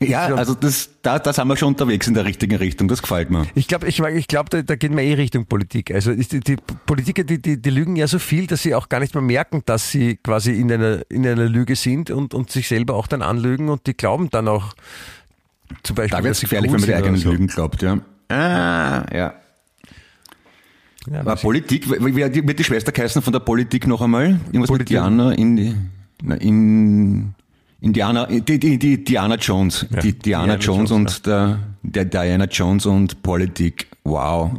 [0.00, 2.88] ja, also das, da, da sind wir schon unterwegs in der richtigen Richtung.
[2.88, 3.46] Das gefällt mir.
[3.54, 5.90] Ich glaube, ich, ich glaub, da, da geht man eh Richtung Politik.
[5.90, 9.00] Also die, die Politiker, die, die, die lügen ja so viel, dass sie auch gar
[9.00, 12.68] nicht mehr merken, dass sie quasi in einer, in einer Lüge sind und, und sich
[12.68, 14.74] selber auch dann anlügen und die glauben dann auch
[15.82, 16.10] zum Beispiel.
[16.10, 17.30] Da wird dass es sie gefährlich, wenn man die eigenen so.
[17.30, 17.98] Lügen glaubt, ja.
[18.28, 19.34] Ah, ja.
[21.10, 24.24] Ja, Aber Politik, wird die Schwester geheißen von der Politik noch einmal?
[24.46, 24.86] Irgendwas mit Politik.
[24.88, 25.76] Diana in, die-
[26.40, 27.34] in
[27.80, 32.04] Indiana, die, die, die Diana Jones, Ja, die Diana Diana Jones, Jones, und der, der
[32.06, 33.86] Diana Jones und Politik.
[34.04, 34.52] Wow.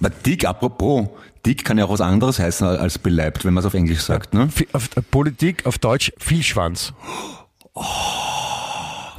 [0.00, 1.08] Aber Dick, apropos,
[1.46, 4.34] Dick kann ja auch was anderes heißen als beleibt, wenn man es auf Englisch sagt,
[4.34, 4.48] ne?
[4.72, 6.92] Auf, Politik auf Deutsch Vielschwanz.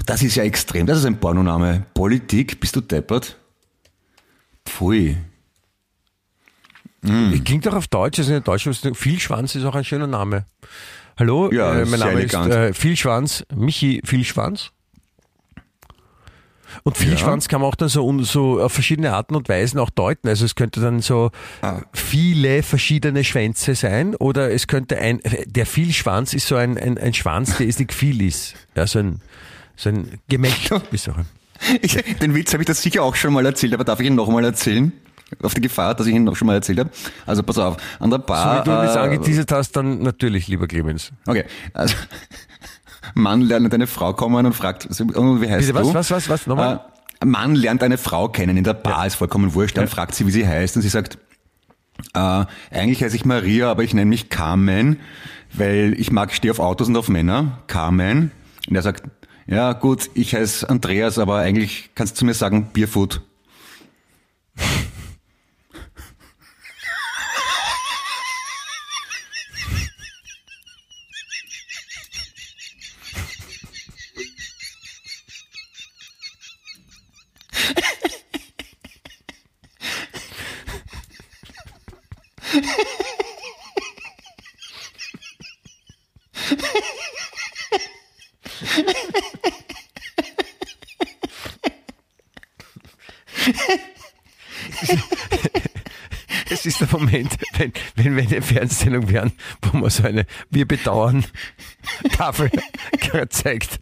[0.05, 1.83] Das ist ja extrem, das ist ein Pornoname.
[1.93, 3.37] Politik, bist du deppert?
[4.65, 5.17] Pfui.
[7.43, 10.45] Klingt auch auf Deutsch, also in Deutsch Vielschwanz ist auch ein schöner Name.
[11.17, 12.53] Hallo, Ja, äh, ist mein Name ist elegant.
[12.53, 14.71] äh, Vielschwanz, Michi Vielschwanz.
[16.83, 20.27] Und Vielschwanz kann man auch dann so, so auf verschiedene Arten und Weisen auch deuten.
[20.27, 21.31] Also es könnte dann so
[21.61, 21.81] Ah.
[21.93, 27.13] viele verschiedene Schwänze sein oder es könnte ein, der Vielschwanz ist so ein, ein, ein
[27.13, 28.55] Schwanz, der ist nicht viel ist.
[28.75, 29.21] Ja, so ein,
[29.77, 31.09] so ein Gemächt ist.
[31.81, 34.15] Ich, den Witz habe ich das sicher auch schon mal erzählt, aber darf ich ihn
[34.15, 34.91] noch mal erzählen?
[35.43, 36.89] Auf die Gefahr, dass ich ihn noch schon mal erzählt habe.
[37.25, 38.61] Also pass auf, an der So Bar.
[38.61, 41.11] wie du das äh, angeteasert hast, dann natürlich, lieber Clemens.
[41.27, 41.95] Okay, also
[43.13, 45.93] Mann lernt eine Frau kommen und fragt, wie heißt Bitte, was, du?
[45.93, 46.81] was, was, was, nochmal?
[47.21, 49.77] Äh, Mann lernt eine Frau kennen in der Bar, ist vollkommen wurscht.
[49.77, 49.89] Dann Ja.
[49.89, 51.17] fragt sie, wie sie heißt und sie sagt,
[52.13, 54.99] äh, eigentlich heiße ich Maria, aber ich nenne mich Carmen,
[55.53, 57.59] weil ich mag, stehe auf Autos und auf Männer.
[57.67, 58.31] Carmen.
[58.69, 59.03] Und er sagt,
[59.47, 63.21] ja gut, ich heiße Andreas, aber eigentlich kannst du zu mir sagen Bierfoot.
[98.35, 99.31] Eine Fernsehsendung wären,
[99.61, 101.25] wo man so eine Wir bedauern
[102.17, 102.49] Tafel
[103.29, 103.79] zeigt.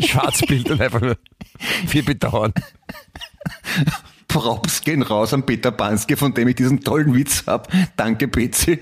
[0.00, 1.16] Schwarzbild und einfach nur
[1.88, 2.52] Wir bedauern.
[4.28, 7.68] Props gehen raus an Peter Banske, von dem ich diesen tollen Witz habe.
[7.96, 8.80] Danke, Betsy.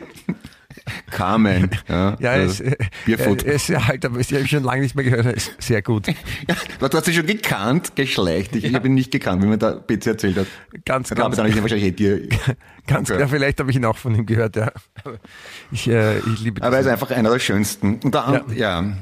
[1.11, 1.71] Carmen.
[1.89, 3.43] Ja, ja es, äh, Bierfoot.
[3.43, 5.27] ist ja halt, aber ich habe schon lange nicht mehr gehört.
[5.37, 6.07] Ist sehr gut.
[6.49, 8.57] Ja, du hast ihn schon gekannt, geschleicht.
[8.57, 8.71] Ich, ja.
[8.71, 10.47] ich habe ihn nicht gekannt, wie mir der Betsy erzählt hat.
[10.85, 11.37] Ganz, ja, ganz.
[11.37, 12.29] Dann wahrscheinlich eh dir.
[12.87, 14.73] Ganz klar, vielleicht habe ich ihn auch von ihm gehört, ja.
[15.71, 16.61] Ich, äh, ich liebe.
[16.63, 18.01] Aber er ist einfach einer der schönsten.
[18.03, 18.83] Und der, ja.
[18.83, 18.95] ja.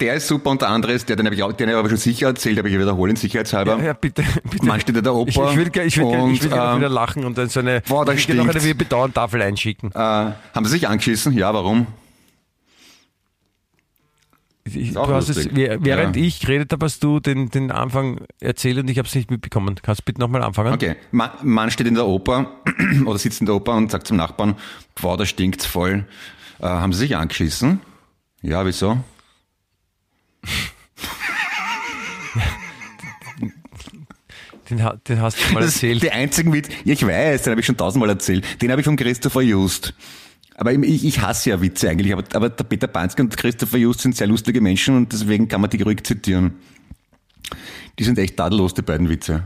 [0.00, 1.78] der ist super und der andere ist, der, den habe ich auch, den habe ich
[1.78, 3.78] aber schon sicher erzählt, aber ich wiederholen, sicherheitshalber.
[3.78, 4.66] Ja, ja bitte, bitte.
[4.66, 5.30] Man steht in der Oper.
[5.30, 7.80] Ich, ich will, ich will, und, ich will ähm, wieder lachen und dann so eine,
[7.88, 9.90] boah, ich will noch eine Wir bedauern Tafel einschicken.
[9.92, 11.21] Äh, haben Sie sich angeschissen?
[11.30, 11.86] Ja, warum?
[14.64, 16.22] Ich, du hast es, während ja.
[16.22, 19.74] ich geredet habe, hast du den, den Anfang erzählt und ich habe es nicht mitbekommen.
[19.82, 20.72] Kannst du bitte nochmal anfangen?
[20.72, 20.94] Okay.
[21.10, 22.52] Man steht in der Oper
[23.06, 24.56] oder sitzt in der Oper und sagt zum Nachbarn,
[25.00, 26.06] boah, da stinkt's voll.
[26.60, 27.80] Äh, haben sie sich angeschissen?
[28.40, 28.98] Ja, wieso?
[34.70, 36.02] Den, den, hast du mal erzählt.
[36.02, 38.62] Die einzigen Witz, ich weiß, den habe ich schon tausendmal erzählt.
[38.62, 39.92] Den habe ich von Christopher Just.
[40.62, 44.02] Aber ich, ich hasse ja Witze eigentlich, aber, aber der Peter Banske und Christopher Just
[44.02, 46.52] sind sehr lustige Menschen und deswegen kann man die ruhig zitieren.
[47.98, 49.42] Die sind echt tadellos, die beiden Witze.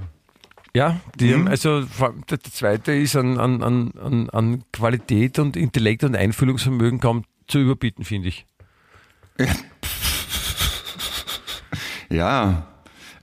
[0.75, 1.49] Ja, die mhm.
[1.49, 1.87] also
[2.29, 8.05] der zweite ist an, an, an, an Qualität und Intellekt und Einfühlungsvermögen kaum zu überbieten,
[8.05, 8.45] finde ich.
[12.09, 12.69] Ja.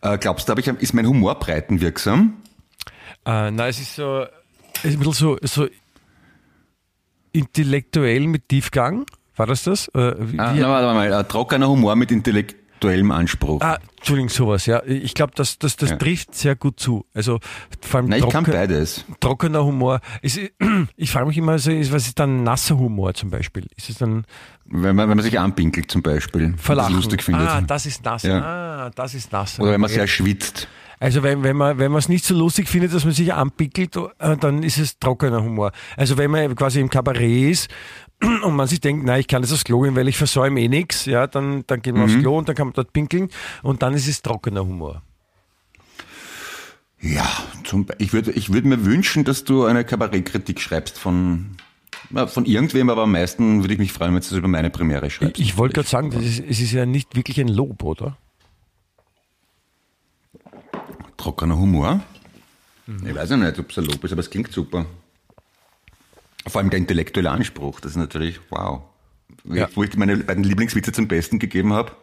[0.02, 2.34] Äh, glaubst du, ich, ist mein Humor breitenwirksam?
[3.26, 4.26] Äh, nein, es ist so,
[4.80, 5.68] es ist ein bisschen so, so
[7.34, 9.06] intellektuell mit Tiefgang.
[9.36, 9.88] War das das?
[9.90, 13.62] Äh, wie, ah, na, warte mal, ein trockener Humor mit intellektuellem Anspruch.
[13.62, 14.84] Ah, Entschuldigung, sowas, ja.
[14.86, 15.96] Ich glaube, das, das, das ja.
[15.96, 17.06] trifft sehr gut zu.
[17.16, 17.40] Also
[17.82, 19.06] vor allem Nein, ich trocken, kann beides.
[19.20, 20.02] Trockener Humor.
[20.22, 20.40] Ist,
[20.96, 23.68] ich frage mich immer, so, was ist dann nasser Humor zum Beispiel?
[23.76, 24.26] Ist es dann
[24.66, 26.94] wenn man, wenn man sich anpinkelt zum Beispiel, Verlachen.
[26.94, 27.48] Das lustig findet.
[27.48, 28.24] Ah, das ist nass.
[28.24, 28.40] Ja.
[28.40, 29.60] Ah, das ist nass.
[29.60, 30.68] Oder wenn man sehr schwitzt.
[31.00, 33.96] Also wenn, wenn man wenn man es nicht so lustig findet, dass man sich anpickelt,
[34.20, 35.72] äh, dann ist es trockener Humor.
[35.98, 37.70] Also wenn man quasi im Kabarett ist
[38.22, 40.68] und man sich denkt, nein, ich kann das aufs Klo gehen, weil ich versäume eh
[40.68, 42.14] nichts, ja, dann, dann geht man mhm.
[42.14, 43.30] aufs Klo und dann kann man dort pinkeln
[43.62, 45.02] und dann ist es trockener Humor.
[47.04, 47.28] Ja,
[47.66, 51.58] zum, ich würde ich würd mir wünschen, dass du eine Kabarettkritik schreibst von,
[52.28, 55.10] von irgendwem, aber am meisten würde ich mich freuen, wenn du das über meine Premiere
[55.10, 55.38] schreibst.
[55.38, 58.18] Ich, ich wollte gerade sagen, ist, es ist ja nicht wirklich ein Lob, oder?
[61.24, 62.02] Trockener Humor.
[62.86, 63.08] Mhm.
[63.08, 64.86] Ich weiß ja nicht, ob es ein Lob ist, aber es klingt super.
[66.46, 68.82] Vor allem der intellektuelle Anspruch, das ist natürlich wow.
[69.46, 69.70] Ja.
[69.74, 71.94] Wo ich meine beiden Lieblingswitze zum Besten gegeben habe.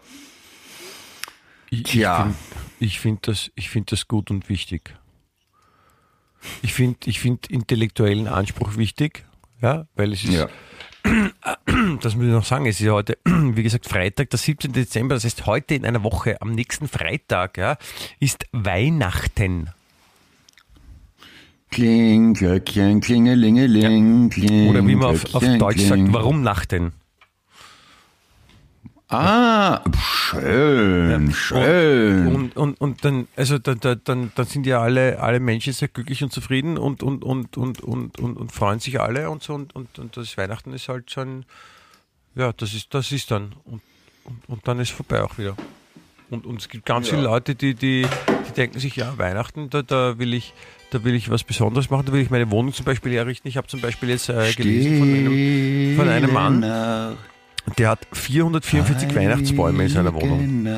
[1.71, 2.35] Tja.
[2.79, 4.95] Ich finde find das, find das gut und wichtig.
[6.63, 9.27] Ich finde ich find intellektuellen Anspruch wichtig,
[9.61, 10.49] ja, weil es ist, ja.
[12.03, 14.73] Das muss ich noch sagen, es ist ja heute, wie gesagt, Freitag, der 17.
[14.73, 17.77] Dezember, das heißt heute in einer Woche, am nächsten Freitag, ja,
[18.19, 19.71] ist Weihnachten.
[21.71, 24.69] Kling, Glöckchen, klingelingeling, kling.
[24.69, 26.93] Oder wie man auf, auf Deutsch sagt, warum Nachten?
[29.13, 31.33] Ah, schön, ja.
[31.33, 32.29] schön.
[32.29, 35.89] Und, und, und, dann, also da, da, dann, dann sind ja alle, alle Menschen sehr
[35.89, 39.55] glücklich und zufrieden und, und, und, und, und, und, und freuen sich alle und so.
[39.55, 41.45] Und, und, und das Weihnachten ist halt ein,
[42.37, 43.57] ja, das ist, das ist dann.
[43.65, 43.83] Und,
[44.23, 45.57] und, und dann ist vorbei auch wieder.
[46.31, 47.17] Und, und es gibt ganz ja.
[47.17, 48.07] viele Leute, die, die,
[48.49, 50.55] die denken sich, ja, Weihnachten, da, da will ich,
[50.91, 53.49] da will ich was Besonderes machen, da will ich meine Wohnung zum Beispiel errichten.
[53.49, 57.17] Ich habe zum Beispiel jetzt äh, gelesen von einem, von einem Mann,
[57.79, 60.69] der hat 444 Weihnachtsbäume in seiner Wohnung.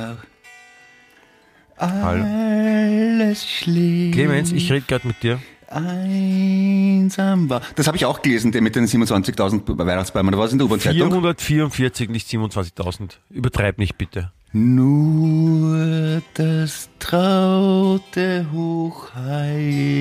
[1.77, 4.13] Alles schlimm.
[4.13, 5.41] Clemens, ich rede gerade mit dir.
[5.69, 7.63] Einsam war.
[7.77, 10.37] Das habe ich auch gelesen, der mit den 27.000 Weihnachtsbäumen.
[10.37, 11.11] Was in der U-Bahn-Zeitung?
[11.11, 13.13] 444, nicht 27.000.
[13.31, 14.33] Übertreib nicht bitte.
[14.53, 19.97] Nur das traute, hochheilige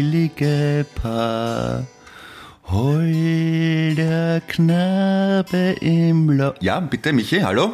[0.96, 1.88] Paar
[2.72, 7.74] Holder Knabe im Lau Ja, bitte, Michi, hallo?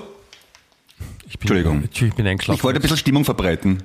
[1.28, 1.84] Ich bin, Entschuldigung.
[1.84, 2.58] Ich bin eingeschlafen.
[2.58, 3.84] Ich wollte ein bisschen Stimmung verbreiten.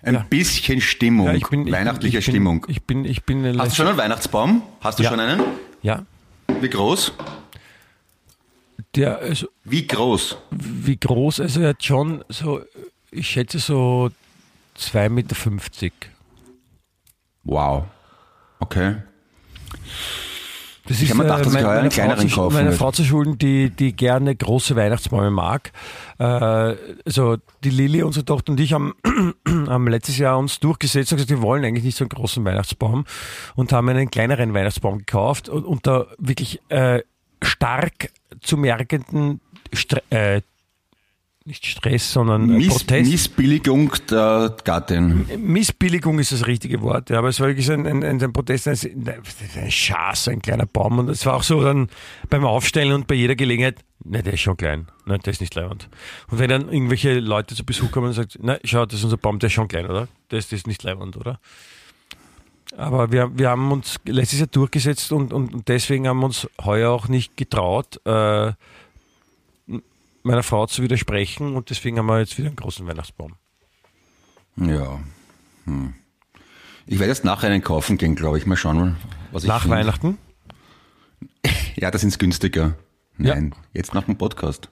[0.00, 0.26] Ein ja.
[0.28, 2.66] bisschen Stimmung, ja, ich bin, weihnachtliche ich bin, Stimmung.
[2.68, 4.62] Ich bin, ich bin, Hast du schon einen Weihnachtsbaum?
[4.80, 5.10] Hast du ja.
[5.10, 5.42] schon einen?
[5.82, 6.06] Ja.
[6.60, 7.12] Wie groß?
[8.96, 10.38] Der, also, wie groß?
[10.50, 11.40] Wie groß?
[11.40, 12.62] Also er hat schon so,
[13.10, 14.10] ich schätze so
[14.78, 15.36] 2,50 Meter.
[17.42, 17.84] Wow.
[18.60, 18.96] Okay.
[20.86, 22.92] Das ich ist, habe mir gedacht, dass ich heuer einen kleineren Frau kaufen Meine Frau
[22.92, 25.72] zu schulden, die, die gerne große Weihnachtsbäume mag.
[26.18, 28.94] Äh, also die Lilly, unsere Tochter und ich haben,
[29.48, 33.06] haben letztes Jahr uns durchgesetzt und gesagt, wir wollen eigentlich nicht so einen großen Weihnachtsbaum
[33.54, 37.00] und haben einen kleineren Weihnachtsbaum gekauft und unter wirklich äh,
[37.42, 38.10] stark
[38.40, 39.40] zu merkenden
[39.72, 40.42] Stre äh,
[41.46, 43.10] nicht Stress, sondern Miss, Protest.
[43.10, 45.26] Missbilligung der Gattin.
[45.38, 48.78] Missbilligung ist das richtige Wort, ja, aber es war wirklich ein, ein, ein Protest, ein,
[49.06, 51.90] ein Schaß, ein kleiner Baum und es war auch so dann
[52.30, 55.54] beim Aufstellen und bei jeder Gelegenheit, ne, der ist schon klein, ne, der ist nicht
[55.54, 55.90] leibend.
[56.30, 59.18] Und wenn dann irgendwelche Leute zu Besuch kommen und sagen, na, schau, das ist unser
[59.18, 60.08] Baum, der ist schon klein, oder?
[60.30, 61.40] Der ist, der ist nicht leibend, oder?
[62.74, 66.90] Aber wir, wir haben uns letztes Jahr durchgesetzt und, und deswegen haben wir uns heuer
[66.90, 68.52] auch nicht getraut, äh,
[70.24, 73.34] meiner Frau zu widersprechen und deswegen haben wir jetzt wieder einen großen Weihnachtsbaum.
[74.56, 75.00] Ja.
[75.64, 75.94] Hm.
[76.86, 78.46] Ich werde jetzt nachher einen kaufen gehen, glaube ich.
[78.46, 78.96] Mal schauen,
[79.32, 79.74] was ich Nach find.
[79.74, 80.18] Weihnachten?
[81.76, 82.76] Ja, das ist günstiger.
[83.16, 83.62] Nein, ja.
[83.72, 84.70] jetzt nach dem Podcast.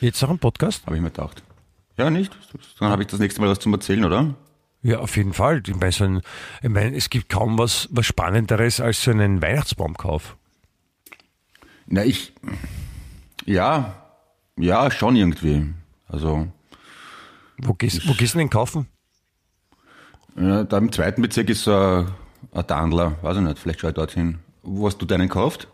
[0.00, 0.86] Jetzt nach dem Podcast?
[0.86, 1.42] Habe ich mir gedacht.
[1.96, 2.32] Ja, nicht?
[2.78, 4.36] Dann habe ich das nächste Mal was zum Erzählen, oder?
[4.82, 5.60] Ja, auf jeden Fall.
[5.66, 6.22] Ich meine, so ein,
[6.62, 10.36] ich meine, es gibt kaum was, was Spannenderes als so einen Weihnachtsbaumkauf.
[11.86, 12.32] Na, ich.
[13.44, 14.07] Ja,
[14.58, 15.66] ja, schon irgendwie.
[16.08, 16.48] Also.
[17.58, 18.86] Wo gehst, wo gehst du denn kaufen?
[20.36, 22.08] Ja, da im zweiten Bezirk ist so ein,
[22.52, 24.38] ein Dandler, weiß ich nicht, vielleicht schau ich dorthin.
[24.62, 25.68] Wo hast du deinen gekauft?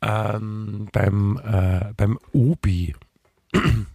[0.00, 2.94] Ähm, beim, äh, beim Obi.
[3.52, 3.86] beim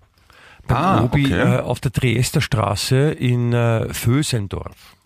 [0.69, 1.55] ah, Obi okay.
[1.55, 4.96] äh, auf der Triester Straße in äh, Vösendorf.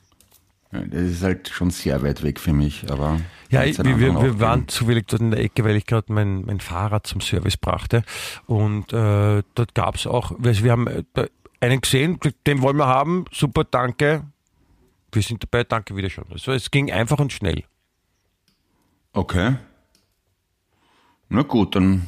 [0.71, 3.19] Das ist halt schon sehr weit weg für mich, aber.
[3.49, 6.61] Ja, ich, wir, wir waren zufällig dort in der Ecke, weil ich gerade mein, mein
[6.61, 8.03] Fahrrad zum Service brachte.
[8.45, 11.03] Und äh, dort gab es auch, also wir haben äh,
[11.59, 14.23] einen gesehen, den wollen wir haben, super, danke.
[15.11, 16.25] Wir sind dabei, danke wieder schon.
[16.31, 17.63] Also es ging einfach und schnell.
[19.11, 19.55] Okay.
[21.27, 22.07] Na gut, dann,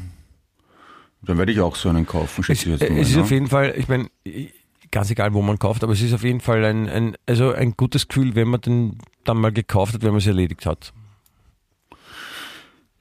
[1.22, 2.46] dann werde ich auch so einen kaufen.
[2.48, 3.22] Es, es mal, ist ne?
[3.22, 4.10] auf jeden Fall, ich meine,
[4.94, 7.76] ganz egal, wo man kauft, aber es ist auf jeden Fall ein, ein, also ein
[7.76, 10.94] gutes Gefühl, wenn man den dann mal gekauft hat, wenn man es erledigt hat.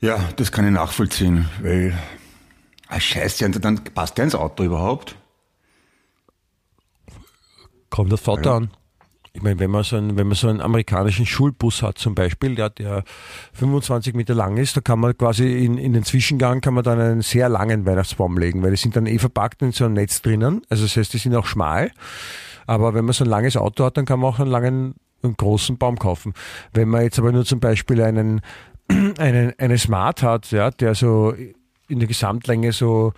[0.01, 1.97] Ja, das kann ich nachvollziehen, weil,
[2.89, 5.17] ah, scheiße, dann passt der ins Auto überhaupt?
[7.91, 8.57] Kommt das Auto ja.
[8.57, 8.71] an.
[9.35, 12.55] Ich meine, wenn man so einen, wenn man so einen amerikanischen Schulbus hat zum Beispiel,
[12.55, 13.03] der, der
[13.55, 17.01] 25 Meter lang ist, da kann man quasi in, in den Zwischengang kann man dann
[17.01, 20.21] einen sehr langen Weihnachtsbaum legen, weil die sind dann eh verpackt in so einem Netz
[20.21, 20.63] drinnen.
[20.69, 21.93] Also das heißt, die sind auch schmal.
[22.67, 25.37] Aber wenn man so ein langes Auto hat, dann kann man auch einen langen, einen
[25.37, 26.35] großen Baum kaufen.
[26.75, 28.43] Wenn man jetzt aber nur zum Beispiel einen
[29.19, 31.35] einen, eine Smart hat, ja, der so
[31.89, 33.13] in der Gesamtlänge so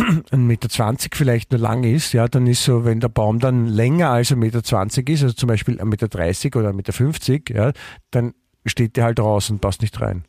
[0.30, 3.66] ein Meter zwanzig vielleicht nur lang ist, ja, dann ist so, wenn der Baum dann
[3.66, 6.92] länger als ein Meter zwanzig ist, also zum Beispiel ein Meter dreißig oder ein Meter
[6.92, 7.72] fünfzig, ja,
[8.10, 8.34] dann
[8.66, 10.24] steht der halt draußen, passt nicht rein.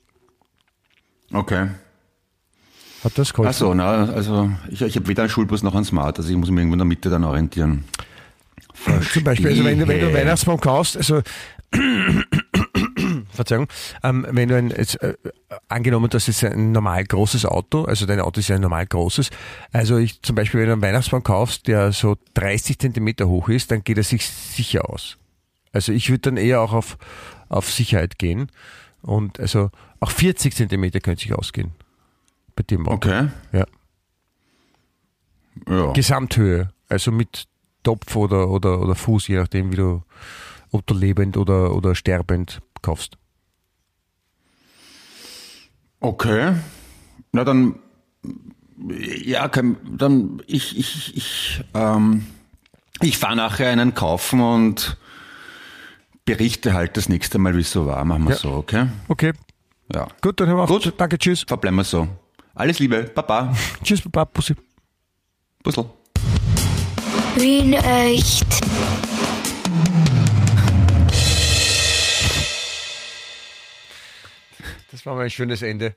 [1.33, 1.69] Okay.
[3.03, 3.49] Hat das geholfen?
[3.49, 6.49] Achso, na, also ich, ich habe weder einen Schulbus noch einen Smart, also ich muss
[6.49, 7.85] mich irgendwo in der Mitte dann orientieren.
[8.73, 9.13] Verstehe.
[9.13, 11.21] Zum Beispiel, also wenn du, wenn du Weihnachtsbaum kaufst, also
[13.31, 13.67] Verzeihung,
[14.03, 15.15] ähm, wenn du ein, jetzt, äh,
[15.67, 19.29] angenommen, das ist ein normal großes Auto, also dein Auto ist ja ein normal großes,
[19.71, 23.71] also ich zum Beispiel, wenn du einen Weihnachtsbaum kaufst, der so 30 Zentimeter hoch ist,
[23.71, 25.17] dann geht er sich sicher aus.
[25.73, 26.97] Also ich würde dann eher auch auf,
[27.49, 28.51] auf Sicherheit gehen
[29.01, 29.69] und also
[29.99, 31.71] auch 40 Zentimeter könnte sich ausgehen.
[32.55, 33.09] Bei dem Auto.
[33.09, 33.29] Okay.
[33.51, 33.65] Ja.
[35.69, 35.91] ja.
[35.93, 37.47] Gesamthöhe, also mit
[37.83, 40.03] Topf oder, oder, oder Fuß, je nachdem, wie du,
[40.71, 43.17] ob du lebend oder, oder sterbend kaufst.
[45.99, 46.55] Okay.
[47.31, 47.75] Na dann,
[49.23, 52.25] ja, dann ich, ich, ich, ähm,
[53.01, 54.97] ich fahre nachher einen kaufen und
[56.25, 58.03] berichte halt das nächste Mal, wie es so war.
[58.03, 58.37] Machen wir ja.
[58.37, 58.87] so, okay?
[59.07, 59.33] Okay.
[59.93, 60.07] Ja.
[60.21, 60.69] Gut, dann hören wir auf.
[60.69, 60.93] Gut.
[60.97, 61.43] Danke, tschüss.
[61.47, 62.07] Verbleiben wir so.
[62.55, 63.03] Alles Liebe.
[63.03, 63.53] Baba.
[63.83, 64.25] tschüss, Baba.
[64.25, 64.55] Pussy.
[65.63, 65.85] Puzzle.
[67.35, 68.45] Wien echt.
[74.91, 75.95] Das war mal ein schönes Ende.